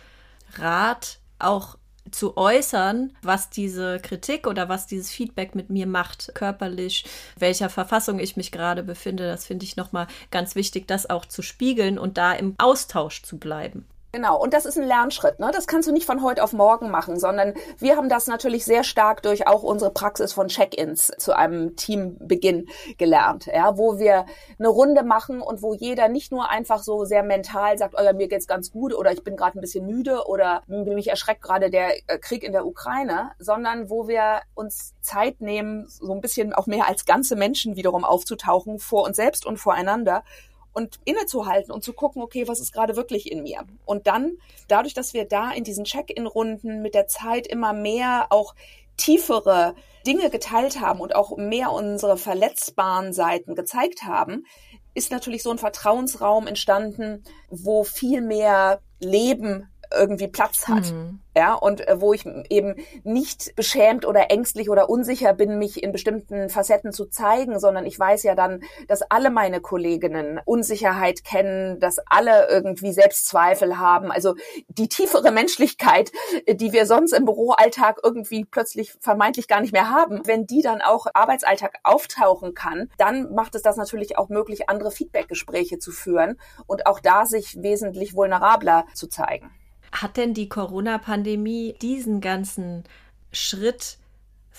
Rat, 0.55 1.19
auch 1.37 1.77
zu 2.11 2.37
äußern, 2.37 3.13
was 3.21 3.49
diese 3.49 3.99
Kritik 3.99 4.47
oder 4.47 4.69
was 4.69 4.87
dieses 4.87 5.11
Feedback 5.11 5.55
mit 5.55 5.69
mir 5.69 5.87
macht, 5.87 6.31
körperlich, 6.35 7.05
welcher 7.37 7.69
Verfassung 7.69 8.19
ich 8.19 8.37
mich 8.37 8.51
gerade 8.51 8.83
befinde. 8.83 9.27
Das 9.27 9.45
finde 9.45 9.65
ich 9.65 9.75
nochmal 9.75 10.07
ganz 10.31 10.55
wichtig, 10.55 10.87
das 10.87 11.09
auch 11.09 11.25
zu 11.25 11.41
spiegeln 11.41 11.99
und 11.99 12.17
da 12.17 12.33
im 12.33 12.55
Austausch 12.57 13.23
zu 13.23 13.37
bleiben. 13.37 13.85
Genau, 14.11 14.41
und 14.41 14.55
das 14.55 14.65
ist 14.65 14.75
ein 14.75 14.87
Lernschritt. 14.87 15.39
Ne? 15.39 15.51
Das 15.53 15.67
kannst 15.67 15.87
du 15.87 15.91
nicht 15.91 16.07
von 16.07 16.23
heute 16.23 16.43
auf 16.43 16.51
morgen 16.51 16.89
machen, 16.89 17.19
sondern 17.19 17.53
wir 17.77 17.95
haben 17.95 18.09
das 18.09 18.25
natürlich 18.25 18.65
sehr 18.65 18.83
stark 18.83 19.21
durch 19.21 19.45
auch 19.45 19.61
unsere 19.61 19.91
Praxis 19.91 20.33
von 20.33 20.47
Check-ins 20.47 21.11
zu 21.19 21.35
einem 21.35 21.75
Teambeginn 21.75 22.67
gelernt, 22.97 23.45
ja, 23.45 23.77
wo 23.77 23.99
wir 23.99 24.25
eine 24.57 24.67
Runde 24.67 25.03
machen 25.03 25.41
und 25.41 25.61
wo 25.61 25.75
jeder 25.75 26.07
nicht 26.09 26.31
nur 26.31 26.49
einfach 26.49 26.81
so 26.81 27.05
sehr 27.05 27.21
mental 27.21 27.77
sagt, 27.77 27.93
oh 27.99 28.03
ja, 28.03 28.13
mir 28.13 28.27
geht's 28.27 28.47
ganz 28.47 28.71
gut 28.71 28.95
oder 28.95 29.11
ich 29.11 29.23
bin 29.23 29.35
gerade 29.35 29.59
ein 29.59 29.61
bisschen 29.61 29.85
müde 29.85 30.25
oder 30.25 30.63
mich 30.67 31.09
erschreckt 31.09 31.43
gerade 31.43 31.69
der 31.69 31.95
äh, 32.09 32.17
Krieg 32.17 32.43
in 32.43 32.51
der 32.51 32.65
Ukraine, 32.65 33.31
sondern 33.37 33.91
wo 33.91 34.07
wir 34.07 34.41
uns 34.55 34.95
Zeit 35.01 35.39
nehmen, 35.39 35.85
so 35.87 36.11
ein 36.13 36.21
bisschen 36.21 36.53
auch 36.53 36.65
mehr 36.65 36.87
als 36.87 37.05
ganze 37.05 37.35
Menschen 37.35 37.75
wiederum 37.75 38.03
aufzutauchen 38.03 38.79
vor 38.79 39.03
uns 39.03 39.17
selbst 39.17 39.45
und 39.45 39.57
voreinander 39.57 40.23
und 40.73 40.99
innezuhalten 41.05 41.71
und 41.71 41.83
zu 41.83 41.93
gucken, 41.93 42.21
okay, 42.21 42.47
was 42.47 42.59
ist 42.59 42.73
gerade 42.73 42.95
wirklich 42.95 43.31
in 43.31 43.43
mir? 43.43 43.63
Und 43.85 44.07
dann, 44.07 44.37
dadurch, 44.67 44.93
dass 44.93 45.13
wir 45.13 45.25
da 45.25 45.51
in 45.51 45.63
diesen 45.63 45.83
Check-in-Runden 45.83 46.81
mit 46.81 46.93
der 46.93 47.07
Zeit 47.07 47.47
immer 47.47 47.73
mehr 47.73 48.27
auch 48.29 48.55
tiefere 48.97 49.75
Dinge 50.05 50.29
geteilt 50.29 50.79
haben 50.81 50.99
und 50.99 51.15
auch 51.15 51.37
mehr 51.37 51.71
unsere 51.71 52.17
verletzbaren 52.17 53.13
Seiten 53.13 53.55
gezeigt 53.55 54.03
haben, 54.03 54.45
ist 54.93 55.11
natürlich 55.11 55.43
so 55.43 55.51
ein 55.51 55.57
Vertrauensraum 55.57 56.47
entstanden, 56.47 57.23
wo 57.49 57.83
viel 57.83 58.21
mehr 58.21 58.81
Leben 58.99 59.69
irgendwie 59.91 60.27
Platz 60.27 60.67
hat. 60.67 60.91
Mhm. 60.91 61.19
Ja, 61.35 61.53
und 61.53 61.87
äh, 61.87 62.01
wo 62.01 62.11
ich 62.11 62.25
eben 62.49 62.75
nicht 63.03 63.55
beschämt 63.55 64.05
oder 64.05 64.29
ängstlich 64.29 64.69
oder 64.69 64.89
unsicher 64.89 65.33
bin, 65.33 65.57
mich 65.57 65.81
in 65.81 65.91
bestimmten 65.91 66.49
Facetten 66.49 66.91
zu 66.91 67.05
zeigen, 67.05 67.59
sondern 67.59 67.85
ich 67.85 67.97
weiß 67.97 68.23
ja 68.23 68.35
dann, 68.35 68.61
dass 68.87 69.03
alle 69.03 69.29
meine 69.29 69.61
Kolleginnen 69.61 70.41
Unsicherheit 70.43 71.23
kennen, 71.23 71.79
dass 71.79 71.97
alle 72.07 72.49
irgendwie 72.49 72.91
Selbstzweifel 72.91 73.79
haben. 73.79 74.11
Also 74.11 74.35
die 74.67 74.89
tiefere 74.89 75.31
Menschlichkeit, 75.31 76.11
äh, 76.45 76.55
die 76.55 76.73
wir 76.73 76.85
sonst 76.85 77.13
im 77.13 77.25
Büroalltag 77.25 77.99
irgendwie 78.03 78.43
plötzlich 78.43 78.93
vermeintlich 78.99 79.47
gar 79.47 79.61
nicht 79.61 79.71
mehr 79.71 79.89
haben, 79.89 80.21
wenn 80.25 80.45
die 80.45 80.61
dann 80.61 80.81
auch 80.81 81.07
Arbeitsalltag 81.13 81.75
auftauchen 81.83 82.53
kann, 82.53 82.89
dann 82.97 83.33
macht 83.33 83.55
es 83.55 83.61
das 83.61 83.77
natürlich 83.77 84.17
auch 84.17 84.29
möglich, 84.29 84.67
andere 84.67 84.91
Feedbackgespräche 84.91 85.79
zu 85.79 85.91
führen 85.91 86.37
und 86.67 86.85
auch 86.85 86.99
da 86.99 87.25
sich 87.25 87.61
wesentlich 87.61 88.13
vulnerabler 88.13 88.85
zu 88.93 89.07
zeigen. 89.07 89.51
Hat 89.91 90.17
denn 90.17 90.33
die 90.33 90.49
Corona-Pandemie 90.49 91.75
diesen 91.81 92.21
ganzen 92.21 92.83
Schritt 93.31 93.97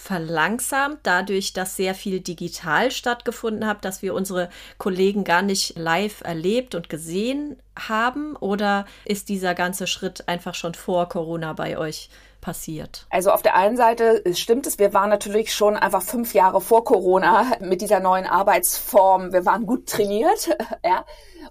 verlangsamt, 0.01 1.01
dadurch, 1.03 1.53
dass 1.53 1.77
sehr 1.77 1.95
viel 1.95 2.21
digital 2.21 2.90
stattgefunden 2.90 3.66
hat, 3.66 3.85
dass 3.85 4.01
wir 4.01 4.14
unsere 4.14 4.49
Kollegen 4.79 5.25
gar 5.25 5.43
nicht 5.43 5.77
live 5.77 6.23
erlebt 6.23 6.75
und 6.75 6.88
gesehen 6.88 7.62
haben? 7.79 8.35
Oder 8.37 8.87
ist 9.05 9.29
dieser 9.29 9.55
ganze 9.55 9.87
Schritt 9.87 10.27
einfach 10.27 10.55
schon 10.55 10.75
vor 10.75 11.09
Corona 11.09 11.53
bei 11.53 11.77
euch 11.77 12.09
passiert? 12.40 13.07
Also 13.11 13.31
auf 13.31 13.43
der 13.43 13.55
einen 13.55 13.77
Seite 13.77 14.23
stimmt 14.33 14.66
es, 14.66 14.79
wir 14.79 14.95
waren 14.95 15.11
natürlich 15.11 15.55
schon 15.55 15.77
einfach 15.77 16.03
fünf 16.03 16.33
Jahre 16.33 16.62
vor 16.62 16.85
Corona 16.85 17.53
mit 17.61 17.83
dieser 17.83 18.01
neuen 18.01 18.27
Arbeitsform. 18.27 19.33
Wir 19.33 19.45
waren 19.45 19.66
gut 19.66 19.87
trainiert, 19.87 20.57
ja. 20.85 21.05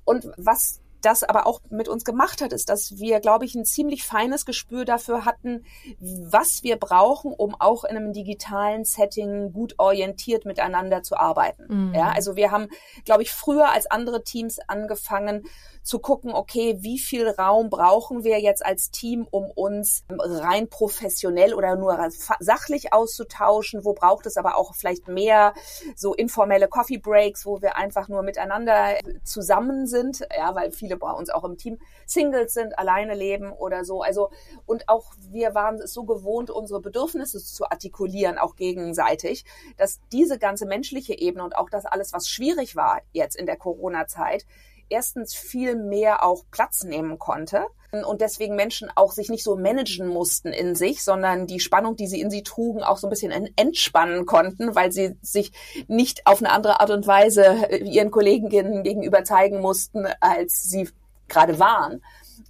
Und 0.05 0.25
was 0.37 0.79
das 1.01 1.23
aber 1.23 1.47
auch 1.47 1.61
mit 1.69 1.87
uns 1.87 2.03
gemacht 2.03 2.41
hat, 2.41 2.53
ist, 2.53 2.69
dass 2.69 2.97
wir, 2.97 3.19
glaube 3.19 3.45
ich, 3.45 3.55
ein 3.55 3.65
ziemlich 3.65 4.03
feines 4.03 4.45
Gespür 4.45 4.85
dafür 4.85 5.25
hatten, 5.25 5.65
was 5.99 6.63
wir 6.63 6.77
brauchen, 6.77 7.33
um 7.33 7.55
auch 7.59 7.83
in 7.83 7.95
einem 7.95 8.13
digitalen 8.13 8.85
Setting 8.85 9.53
gut 9.53 9.75
orientiert 9.77 10.45
miteinander 10.45 11.03
zu 11.03 11.17
arbeiten. 11.17 11.89
Mhm. 11.89 11.93
Ja, 11.95 12.11
also 12.11 12.35
wir 12.35 12.51
haben, 12.51 12.67
glaube 13.05 13.23
ich, 13.23 13.31
früher 13.31 13.69
als 13.71 13.89
andere 13.89 14.23
Teams 14.23 14.59
angefangen, 14.67 15.43
zu 15.81 15.99
gucken, 15.99 16.33
okay, 16.33 16.77
wie 16.81 16.99
viel 16.99 17.27
Raum 17.27 17.69
brauchen 17.69 18.23
wir 18.23 18.39
jetzt 18.39 18.65
als 18.65 18.91
Team, 18.91 19.27
um 19.31 19.49
uns 19.49 20.03
rein 20.09 20.69
professionell 20.69 21.53
oder 21.53 21.75
nur 21.75 22.09
sachlich 22.39 22.93
auszutauschen? 22.93 23.85
Wo 23.85 23.93
braucht 23.93 24.25
es 24.25 24.37
aber 24.37 24.57
auch 24.57 24.75
vielleicht 24.75 25.07
mehr 25.07 25.53
so 25.95 26.13
informelle 26.13 26.67
Coffee 26.67 26.97
Breaks, 26.97 27.45
wo 27.45 27.61
wir 27.61 27.77
einfach 27.77 28.07
nur 28.07 28.21
miteinander 28.23 28.97
zusammen 29.23 29.87
sind? 29.87 30.25
Ja, 30.35 30.55
weil 30.55 30.71
viele 30.71 30.97
bei 30.97 31.11
uns 31.11 31.29
auch 31.29 31.43
im 31.43 31.57
Team 31.57 31.79
Singles 32.05 32.53
sind, 32.53 32.77
alleine 32.77 33.15
leben 33.15 33.51
oder 33.51 33.85
so. 33.85 34.01
Also, 34.01 34.29
und 34.65 34.89
auch 34.89 35.13
wir 35.29 35.55
waren 35.55 35.75
es 35.75 35.93
so 35.93 36.03
gewohnt, 36.03 36.49
unsere 36.49 36.81
Bedürfnisse 36.81 37.39
zu 37.39 37.65
artikulieren, 37.65 38.37
auch 38.37 38.55
gegenseitig, 38.55 39.45
dass 39.77 39.99
diese 40.11 40.39
ganze 40.39 40.65
menschliche 40.65 41.17
Ebene 41.17 41.43
und 41.43 41.55
auch 41.55 41.69
das 41.69 41.85
alles, 41.85 42.13
was 42.13 42.27
schwierig 42.27 42.75
war 42.75 43.01
jetzt 43.11 43.35
in 43.35 43.45
der 43.45 43.57
Corona-Zeit, 43.57 44.45
erstens 44.89 45.35
viel 45.35 45.75
mehr 45.75 46.23
auch 46.23 46.43
Platz 46.51 46.83
nehmen 46.83 47.19
konnte 47.19 47.65
und 47.91 48.21
deswegen 48.21 48.55
Menschen 48.55 48.91
auch 48.95 49.11
sich 49.11 49.29
nicht 49.29 49.43
so 49.43 49.55
managen 49.55 50.07
mussten 50.07 50.49
in 50.49 50.75
sich, 50.75 51.03
sondern 51.03 51.47
die 51.47 51.59
Spannung, 51.59 51.95
die 51.95 52.07
sie 52.07 52.21
in 52.21 52.29
sie 52.29 52.43
trugen, 52.43 52.83
auch 52.83 52.97
so 52.97 53.07
ein 53.07 53.09
bisschen 53.09 53.31
entspannen 53.55 54.27
konnten, 54.27 54.75
weil 54.75 54.91
sie 54.91 55.17
sich 55.21 55.51
nicht 55.87 56.27
auf 56.27 56.39
eine 56.39 56.51
andere 56.51 56.79
Art 56.81 56.91
und 56.91 57.07
Weise 57.07 57.67
ihren 57.83 58.11
Kolleginnen 58.11 58.83
gegenüber 58.83 59.23
zeigen 59.23 59.59
mussten, 59.59 60.05
als 60.19 60.63
sie 60.63 60.89
gerade 61.27 61.57
waren. 61.57 62.03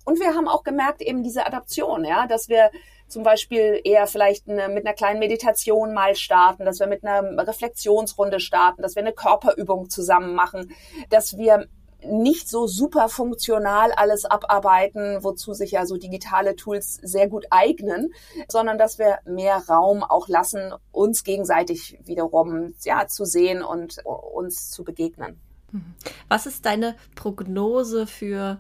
Und 0.04 0.19
wir 0.19 0.36
haben 0.36 0.49
auch 0.49 0.63
gemerkt, 0.63 1.02
eben 1.02 1.23
diese 1.23 1.45
Adaption, 1.45 2.04
ja, 2.04 2.28
dass 2.28 2.49
wir 2.49 2.71
zum 3.08 3.23
Beispiel 3.23 3.82
eher 3.84 4.08
vielleicht 4.08 4.47
eine, 4.49 4.69
mit 4.69 4.86
einer 4.86 4.95
kleinen 4.95 5.19
Meditation 5.19 5.93
mal 5.93 6.15
starten, 6.15 6.65
dass 6.65 6.80
wir 6.80 6.88
mit 6.88 7.04
einer 7.04 7.47
Reflexionsrunde 7.47 8.39
starten, 8.39 8.82
dass 8.82 8.95
wir 8.95 9.02
eine 9.02 9.13
Körperübung 9.13 9.89
zusammen 9.89 10.36
machen, 10.36 10.71
dass 11.10 11.38
wir 11.38 11.67
nicht 12.04 12.50
so 12.50 12.68
super 12.68 13.10
funktional 13.10 13.92
alles 13.92 14.26
abarbeiten, 14.26 15.24
wozu 15.24 15.54
sich 15.54 15.72
ja 15.72 15.86
so 15.86 15.98
digitale 15.98 16.56
Tools 16.56 17.00
sehr 17.02 17.28
gut 17.28 17.46
eignen, 17.50 18.14
sondern 18.48 18.78
dass 18.78 19.00
wir 19.00 19.20
mehr 19.26 19.64
Raum 19.68 20.04
auch 20.04 20.28
lassen, 20.28 20.74
uns 20.92 21.24
gegenseitig 21.24 22.00
wiederum 22.06 22.74
ja, 22.84 23.08
zu 23.08 23.26
sehen 23.26 23.62
und 23.62 23.98
uns 24.06 24.72
zu 24.72 24.84
begegnen. 24.84 25.40
Mhm. 25.72 25.94
Was 26.28 26.46
ist 26.46 26.66
deine 26.66 26.96
Prognose 27.16 28.08
für 28.08 28.60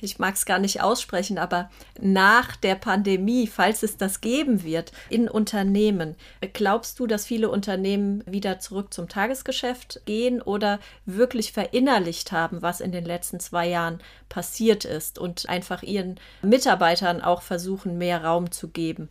ich 0.00 0.18
mag 0.18 0.34
es 0.34 0.46
gar 0.46 0.58
nicht 0.58 0.82
aussprechen, 0.82 1.38
aber 1.38 1.70
nach 2.00 2.56
der 2.56 2.74
Pandemie, 2.74 3.46
falls 3.46 3.82
es 3.82 3.96
das 3.96 4.20
geben 4.20 4.62
wird, 4.62 4.92
in 5.08 5.28
Unternehmen, 5.28 6.16
glaubst 6.52 6.98
du, 6.98 7.06
dass 7.06 7.26
viele 7.26 7.48
Unternehmen 7.48 8.22
wieder 8.26 8.58
zurück 8.58 8.92
zum 8.92 9.08
Tagesgeschäft 9.08 10.02
gehen 10.04 10.42
oder 10.42 10.78
wirklich 11.04 11.52
verinnerlicht 11.52 12.32
haben, 12.32 12.62
was 12.62 12.80
in 12.80 12.92
den 12.92 13.04
letzten 13.04 13.40
zwei 13.40 13.68
Jahren 13.68 14.00
passiert 14.28 14.84
ist 14.84 15.18
und 15.18 15.48
einfach 15.48 15.82
ihren 15.82 16.18
Mitarbeitern 16.42 17.20
auch 17.20 17.42
versuchen, 17.42 17.98
mehr 17.98 18.24
Raum 18.24 18.50
zu 18.50 18.68
geben? 18.68 19.08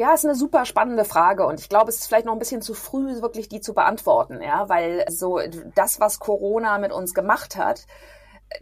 Ja, 0.00 0.14
ist 0.14 0.24
eine 0.24 0.36
super 0.36 0.64
spannende 0.64 1.04
Frage 1.04 1.44
und 1.44 1.58
ich 1.58 1.68
glaube, 1.68 1.90
es 1.90 1.96
ist 1.98 2.06
vielleicht 2.06 2.24
noch 2.24 2.32
ein 2.32 2.38
bisschen 2.38 2.62
zu 2.62 2.72
früh, 2.72 3.20
wirklich 3.20 3.48
die 3.48 3.60
zu 3.60 3.74
beantworten, 3.74 4.40
ja, 4.40 4.68
weil 4.68 5.04
so 5.10 5.40
das, 5.74 5.98
was 5.98 6.20
Corona 6.20 6.78
mit 6.78 6.92
uns 6.92 7.14
gemacht 7.14 7.56
hat, 7.56 7.84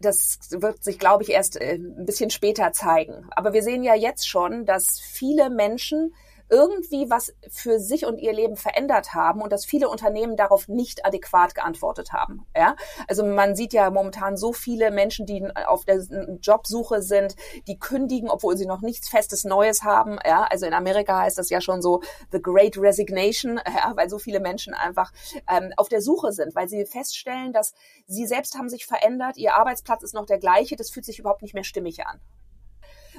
das 0.01 0.39
wird 0.51 0.83
sich, 0.83 0.99
glaube 0.99 1.23
ich, 1.23 1.31
erst 1.31 1.61
äh, 1.61 1.75
ein 1.75 2.07
bisschen 2.07 2.31
später 2.31 2.73
zeigen. 2.73 3.27
Aber 3.31 3.53
wir 3.53 3.63
sehen 3.63 3.83
ja 3.83 3.95
jetzt 3.95 4.29
schon, 4.29 4.67
dass 4.67 5.01
viele 5.01 5.51
Menschen 5.51 6.15
irgendwie 6.49 7.11
was 7.11 7.35
für 7.51 7.79
sich 7.79 8.07
und 8.07 8.19
ihr 8.19 8.33
Leben 8.33 8.57
verändert 8.57 9.15
haben 9.15 9.43
und 9.43 9.53
dass 9.53 9.65
viele 9.65 9.89
Unternehmen 9.89 10.37
darauf 10.37 10.69
nicht 10.69 11.05
adäquat 11.05 11.55
geantwortet 11.55 12.13
haben. 12.13 12.47
Ja? 12.57 12.77
Also 13.09 13.25
man 13.25 13.57
sieht 13.57 13.73
ja 13.73 13.91
momentan 13.91 14.37
so 14.37 14.53
viele 14.53 14.91
Menschen, 14.91 15.27
die 15.27 15.47
auf 15.67 15.85
der 15.85 16.03
Jobsuche 16.41 17.03
sind, 17.03 17.37
die 17.67 17.79
kündigen, 17.79 18.31
obwohl 18.31 18.57
sie 18.57 18.67
noch 18.67 18.81
nichts 18.81 19.09
Festes 19.09 19.45
Neues 19.45 19.83
haben. 19.83 20.19
Ja? 20.25 20.45
Also 20.45 20.67
in 20.67 20.75
Amerika 20.75 21.21
heißt 21.21 21.39
das 21.39 21.51
ja 21.51 21.61
schon 21.61 21.83
so 21.83 22.03
The 22.33 22.41
Great 22.41 22.77
Resignation, 22.79 23.61
ja? 23.67 23.93
weil 23.97 24.09
so 24.09 24.19
viele 24.19 24.41
Menschen 24.41 24.75
einfach 24.75 25.13
ähm, 25.51 25.73
auf 25.77 25.89
der 25.89 26.01
Suche 26.01 26.33
sind, 26.33 26.55
weil 26.55 26.69
sie 26.69 26.87
feststellen, 26.87 27.53
dass 27.53 27.75
sie 28.07 28.27
selbst 28.27 28.57
haben 28.57 28.69
sich 28.69 28.87
verändert, 28.87 29.37
ihr 29.37 29.55
Arbeitsplatz 29.55 30.03
ist 30.03 30.15
noch 30.15 30.27
der 30.27 30.39
gleiche, 30.39 30.77
das 30.77 30.91
fühlt 30.91 31.05
sich 31.07 31.19
überhaupt 31.19 31.43
nicht 31.43 31.55
mehr 31.55 31.65
stimmig 31.65 32.07
an. 32.07 32.21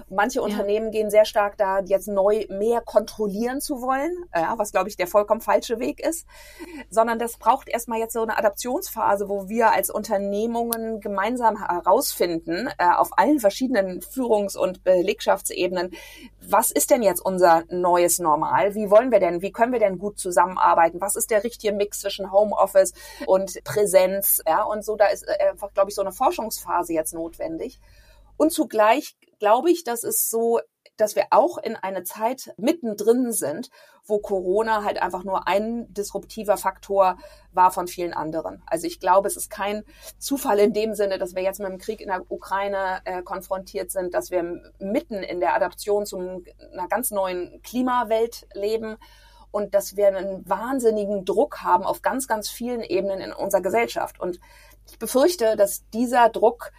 Manche 0.09 0.39
ja. 0.39 0.45
Unternehmen 0.45 0.91
gehen 0.91 1.09
sehr 1.09 1.25
stark 1.25 1.57
da, 1.57 1.79
jetzt 1.79 2.07
neu 2.07 2.45
mehr 2.49 2.81
kontrollieren 2.81 3.61
zu 3.61 3.81
wollen, 3.81 4.25
ja, 4.35 4.53
was 4.57 4.71
glaube 4.71 4.89
ich 4.89 4.97
der 4.97 5.07
vollkommen 5.07 5.41
falsche 5.41 5.79
Weg 5.79 5.99
ist, 5.99 6.25
sondern 6.89 7.19
das 7.19 7.37
braucht 7.37 7.67
erstmal 7.69 7.99
jetzt 7.99 8.13
so 8.13 8.21
eine 8.21 8.37
Adaptionsphase, 8.37 9.29
wo 9.29 9.49
wir 9.49 9.71
als 9.71 9.89
Unternehmungen 9.89 10.99
gemeinsam 10.99 11.65
herausfinden, 11.65 12.69
äh, 12.77 12.89
auf 12.89 13.17
allen 13.17 13.39
verschiedenen 13.39 14.01
Führungs- 14.01 14.57
und 14.57 14.83
Belegschaftsebenen, 14.83 15.91
was 16.49 16.71
ist 16.71 16.91
denn 16.91 17.03
jetzt 17.03 17.19
unser 17.19 17.63
neues 17.69 18.19
Normal? 18.19 18.75
Wie 18.75 18.89
wollen 18.89 19.11
wir 19.11 19.19
denn, 19.19 19.41
wie 19.41 19.51
können 19.51 19.73
wir 19.73 19.79
denn 19.79 19.97
gut 19.97 20.19
zusammenarbeiten? 20.19 21.01
Was 21.01 21.15
ist 21.15 21.29
der 21.31 21.43
richtige 21.43 21.73
Mix 21.73 21.99
zwischen 21.99 22.31
Homeoffice 22.31 22.93
und 23.25 23.63
Präsenz? 23.63 24.41
Ja, 24.47 24.63
und 24.63 24.85
so, 24.85 24.95
da 24.95 25.07
ist 25.07 25.27
äh, 25.27 25.49
einfach, 25.49 25.73
glaube 25.73 25.89
ich, 25.89 25.95
so 25.95 26.01
eine 26.01 26.11
Forschungsphase 26.11 26.93
jetzt 26.93 27.13
notwendig. 27.13 27.79
Und 28.37 28.51
zugleich 28.51 29.17
glaube 29.39 29.71
ich, 29.71 29.83
dass 29.83 30.03
es 30.03 30.29
so 30.29 30.59
dass 30.97 31.15
wir 31.15 31.27
auch 31.29 31.57
in 31.57 31.75
eine 31.75 32.03
Zeit 32.03 32.53
mittendrin 32.57 33.31
sind, 33.31 33.69
wo 34.05 34.19
Corona 34.19 34.83
halt 34.83 35.01
einfach 35.01 35.23
nur 35.23 35.47
ein 35.47 35.93
disruptiver 35.93 36.57
Faktor 36.57 37.17
war 37.51 37.71
von 37.71 37.87
vielen 37.87 38.13
anderen. 38.13 38.63
Also 38.65 38.87
ich 38.87 38.99
glaube, 38.99 39.27
es 39.27 39.37
ist 39.37 39.49
kein 39.49 39.83
Zufall 40.17 40.59
in 40.59 40.73
dem 40.73 40.95
Sinne, 40.95 41.17
dass 41.17 41.35
wir 41.35 41.43
jetzt 41.43 41.59
mit 41.59 41.69
dem 41.69 41.77
Krieg 41.77 42.01
in 42.01 42.07
der 42.07 42.23
Ukraine 42.29 43.01
äh, 43.05 43.21
konfrontiert 43.21 43.91
sind, 43.91 44.13
dass 44.13 44.31
wir 44.31 44.43
mitten 44.79 45.15
in 45.23 45.39
der 45.39 45.55
Adaption 45.55 46.05
zu 46.05 46.17
einer 46.17 46.87
ganz 46.89 47.11
neuen 47.11 47.61
Klimawelt 47.61 48.47
leben 48.53 48.97
und 49.51 49.73
dass 49.73 49.95
wir 49.95 50.07
einen 50.07 50.47
wahnsinnigen 50.49 51.25
Druck 51.25 51.61
haben 51.61 51.83
auf 51.83 52.01
ganz, 52.01 52.27
ganz 52.27 52.49
vielen 52.49 52.81
Ebenen 52.81 53.19
in 53.19 53.33
unserer 53.33 53.61
Gesellschaft. 53.61 54.19
Und 54.19 54.39
ich 54.89 54.99
befürchte, 54.99 55.55
dass 55.57 55.87
dieser 55.89 56.29
Druck 56.29 56.71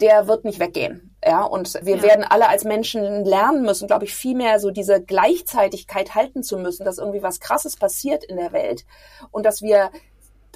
der 0.00 0.26
wird 0.26 0.44
nicht 0.44 0.60
weggehen. 0.60 1.16
Ja, 1.24 1.42
und 1.42 1.74
wir 1.82 1.96
ja. 1.96 2.02
werden 2.02 2.24
alle 2.24 2.48
als 2.48 2.64
Menschen 2.64 3.24
lernen 3.24 3.62
müssen, 3.62 3.88
glaube 3.88 4.04
ich, 4.04 4.14
viel 4.14 4.36
mehr 4.36 4.60
so 4.60 4.70
diese 4.70 5.02
Gleichzeitigkeit 5.02 6.14
halten 6.14 6.42
zu 6.42 6.58
müssen, 6.58 6.84
dass 6.84 6.98
irgendwie 6.98 7.22
was 7.22 7.40
Krasses 7.40 7.76
passiert 7.76 8.24
in 8.24 8.36
der 8.36 8.52
Welt 8.52 8.84
und 9.32 9.44
dass 9.44 9.62
wir 9.62 9.90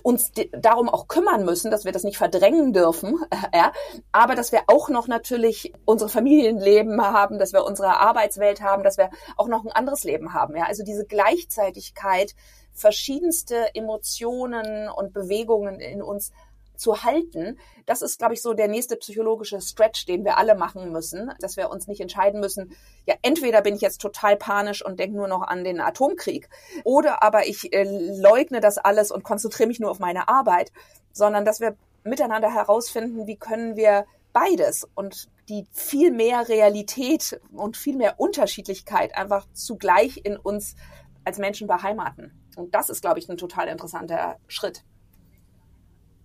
uns 0.02 0.32
darum 0.52 0.88
auch 0.88 1.08
kümmern 1.08 1.44
müssen, 1.44 1.70
dass 1.70 1.84
wir 1.84 1.92
das 1.92 2.04
nicht 2.04 2.18
verdrängen 2.18 2.72
dürfen, 2.72 3.18
ja, 3.54 3.72
aber 4.12 4.34
dass 4.34 4.52
wir 4.52 4.62
auch 4.66 4.88
noch 4.88 5.08
natürlich 5.08 5.72
unsere 5.84 6.08
Familienleben 6.08 7.00
haben, 7.02 7.38
dass 7.38 7.52
wir 7.52 7.64
unsere 7.64 7.98
Arbeitswelt 7.98 8.62
haben, 8.62 8.82
dass 8.82 8.98
wir 8.98 9.10
auch 9.36 9.48
noch 9.48 9.64
ein 9.64 9.72
anderes 9.72 10.04
Leben 10.04 10.34
haben, 10.34 10.56
ja, 10.56 10.64
also 10.64 10.84
diese 10.84 11.04
Gleichzeitigkeit, 11.04 12.34
verschiedenste 12.72 13.74
Emotionen 13.74 14.88
und 14.88 15.12
Bewegungen 15.12 15.80
in 15.80 16.02
uns 16.02 16.32
zu 16.80 17.02
halten, 17.02 17.58
das 17.86 18.02
ist, 18.02 18.18
glaube 18.18 18.34
ich, 18.34 18.42
so 18.42 18.54
der 18.54 18.68
nächste 18.68 18.96
psychologische 18.96 19.60
Stretch, 19.60 20.06
den 20.06 20.24
wir 20.24 20.38
alle 20.38 20.54
machen 20.54 20.92
müssen, 20.92 21.32
dass 21.40 21.56
wir 21.56 21.70
uns 21.70 21.86
nicht 21.86 22.00
entscheiden 22.00 22.40
müssen, 22.40 22.72
ja, 23.06 23.14
entweder 23.22 23.62
bin 23.62 23.74
ich 23.74 23.80
jetzt 23.80 24.00
total 24.00 24.36
panisch 24.36 24.84
und 24.84 24.98
denke 24.98 25.16
nur 25.16 25.28
noch 25.28 25.42
an 25.42 25.64
den 25.64 25.80
Atomkrieg, 25.80 26.48
oder 26.84 27.22
aber 27.22 27.46
ich 27.46 27.72
äh, 27.72 27.84
leugne 27.84 28.60
das 28.60 28.78
alles 28.78 29.10
und 29.10 29.24
konzentriere 29.24 29.68
mich 29.68 29.80
nur 29.80 29.90
auf 29.90 29.98
meine 29.98 30.28
Arbeit, 30.28 30.72
sondern 31.12 31.44
dass 31.44 31.60
wir 31.60 31.76
miteinander 32.02 32.52
herausfinden, 32.52 33.26
wie 33.26 33.36
können 33.36 33.76
wir 33.76 34.06
beides 34.32 34.86
und 34.94 35.28
die 35.48 35.66
viel 35.72 36.12
mehr 36.12 36.48
Realität 36.48 37.40
und 37.52 37.76
viel 37.76 37.96
mehr 37.96 38.20
Unterschiedlichkeit 38.20 39.16
einfach 39.16 39.46
zugleich 39.52 40.20
in 40.24 40.36
uns 40.36 40.76
als 41.24 41.38
Menschen 41.38 41.66
beheimaten. 41.66 42.32
Und 42.56 42.74
das 42.74 42.88
ist, 42.88 43.00
glaube 43.00 43.18
ich, 43.18 43.28
ein 43.28 43.36
total 43.36 43.68
interessanter 43.68 44.36
Schritt. 44.46 44.84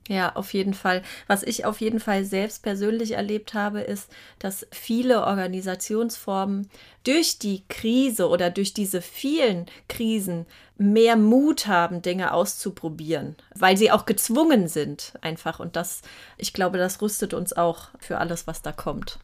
Ja, 0.07 0.35
auf 0.35 0.53
jeden 0.53 0.75
Fall. 0.75 1.01
Was 1.25 1.41
ich 1.41 1.65
auf 1.65 1.81
jeden 1.81 1.99
Fall 1.99 2.25
selbst 2.25 2.61
persönlich 2.61 3.13
erlebt 3.13 3.55
habe, 3.55 3.81
ist, 3.81 4.11
dass 4.37 4.67
viele 4.71 5.25
Organisationsformen 5.25 6.69
durch 7.03 7.39
die 7.39 7.63
Krise 7.69 8.29
oder 8.29 8.51
durch 8.51 8.73
diese 8.73 9.01
vielen 9.01 9.65
Krisen 9.89 10.45
mehr 10.77 11.15
Mut 11.15 11.65
haben, 11.65 12.03
Dinge 12.03 12.33
auszuprobieren, 12.33 13.35
weil 13.55 13.77
sie 13.77 13.91
auch 13.91 14.05
gezwungen 14.05 14.67
sind 14.67 15.13
einfach. 15.21 15.59
Und 15.59 15.75
das, 15.75 16.03
ich 16.37 16.53
glaube, 16.53 16.77
das 16.77 17.01
rüstet 17.01 17.33
uns 17.33 17.53
auch 17.53 17.89
für 17.99 18.19
alles, 18.19 18.45
was 18.45 18.61
da 18.61 18.71
kommt. 18.71 19.17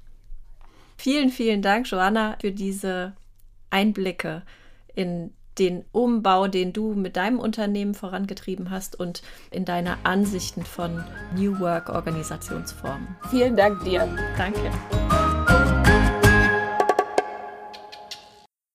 Vielen, 0.97 1.29
vielen 1.29 1.61
Dank, 1.61 1.89
Joanna, 1.91 2.37
für 2.41 2.51
diese 2.51 3.13
Einblicke 3.69 4.41
in 4.95 5.31
den 5.57 5.83
Umbau, 5.91 6.47
den 6.47 6.73
du 6.73 6.93
mit 6.93 7.17
deinem 7.17 7.39
Unternehmen 7.39 7.93
vorangetrieben 7.93 8.69
hast 8.69 8.99
und 8.99 9.21
in 9.51 9.65
deine 9.65 9.97
Ansichten 10.05 10.63
von 10.63 11.03
New 11.35 11.59
Work 11.59 11.89
Organisationsformen. 11.89 13.15
Vielen 13.29 13.55
Dank 13.55 13.83
dir. 13.83 14.07
Danke. 14.37 14.71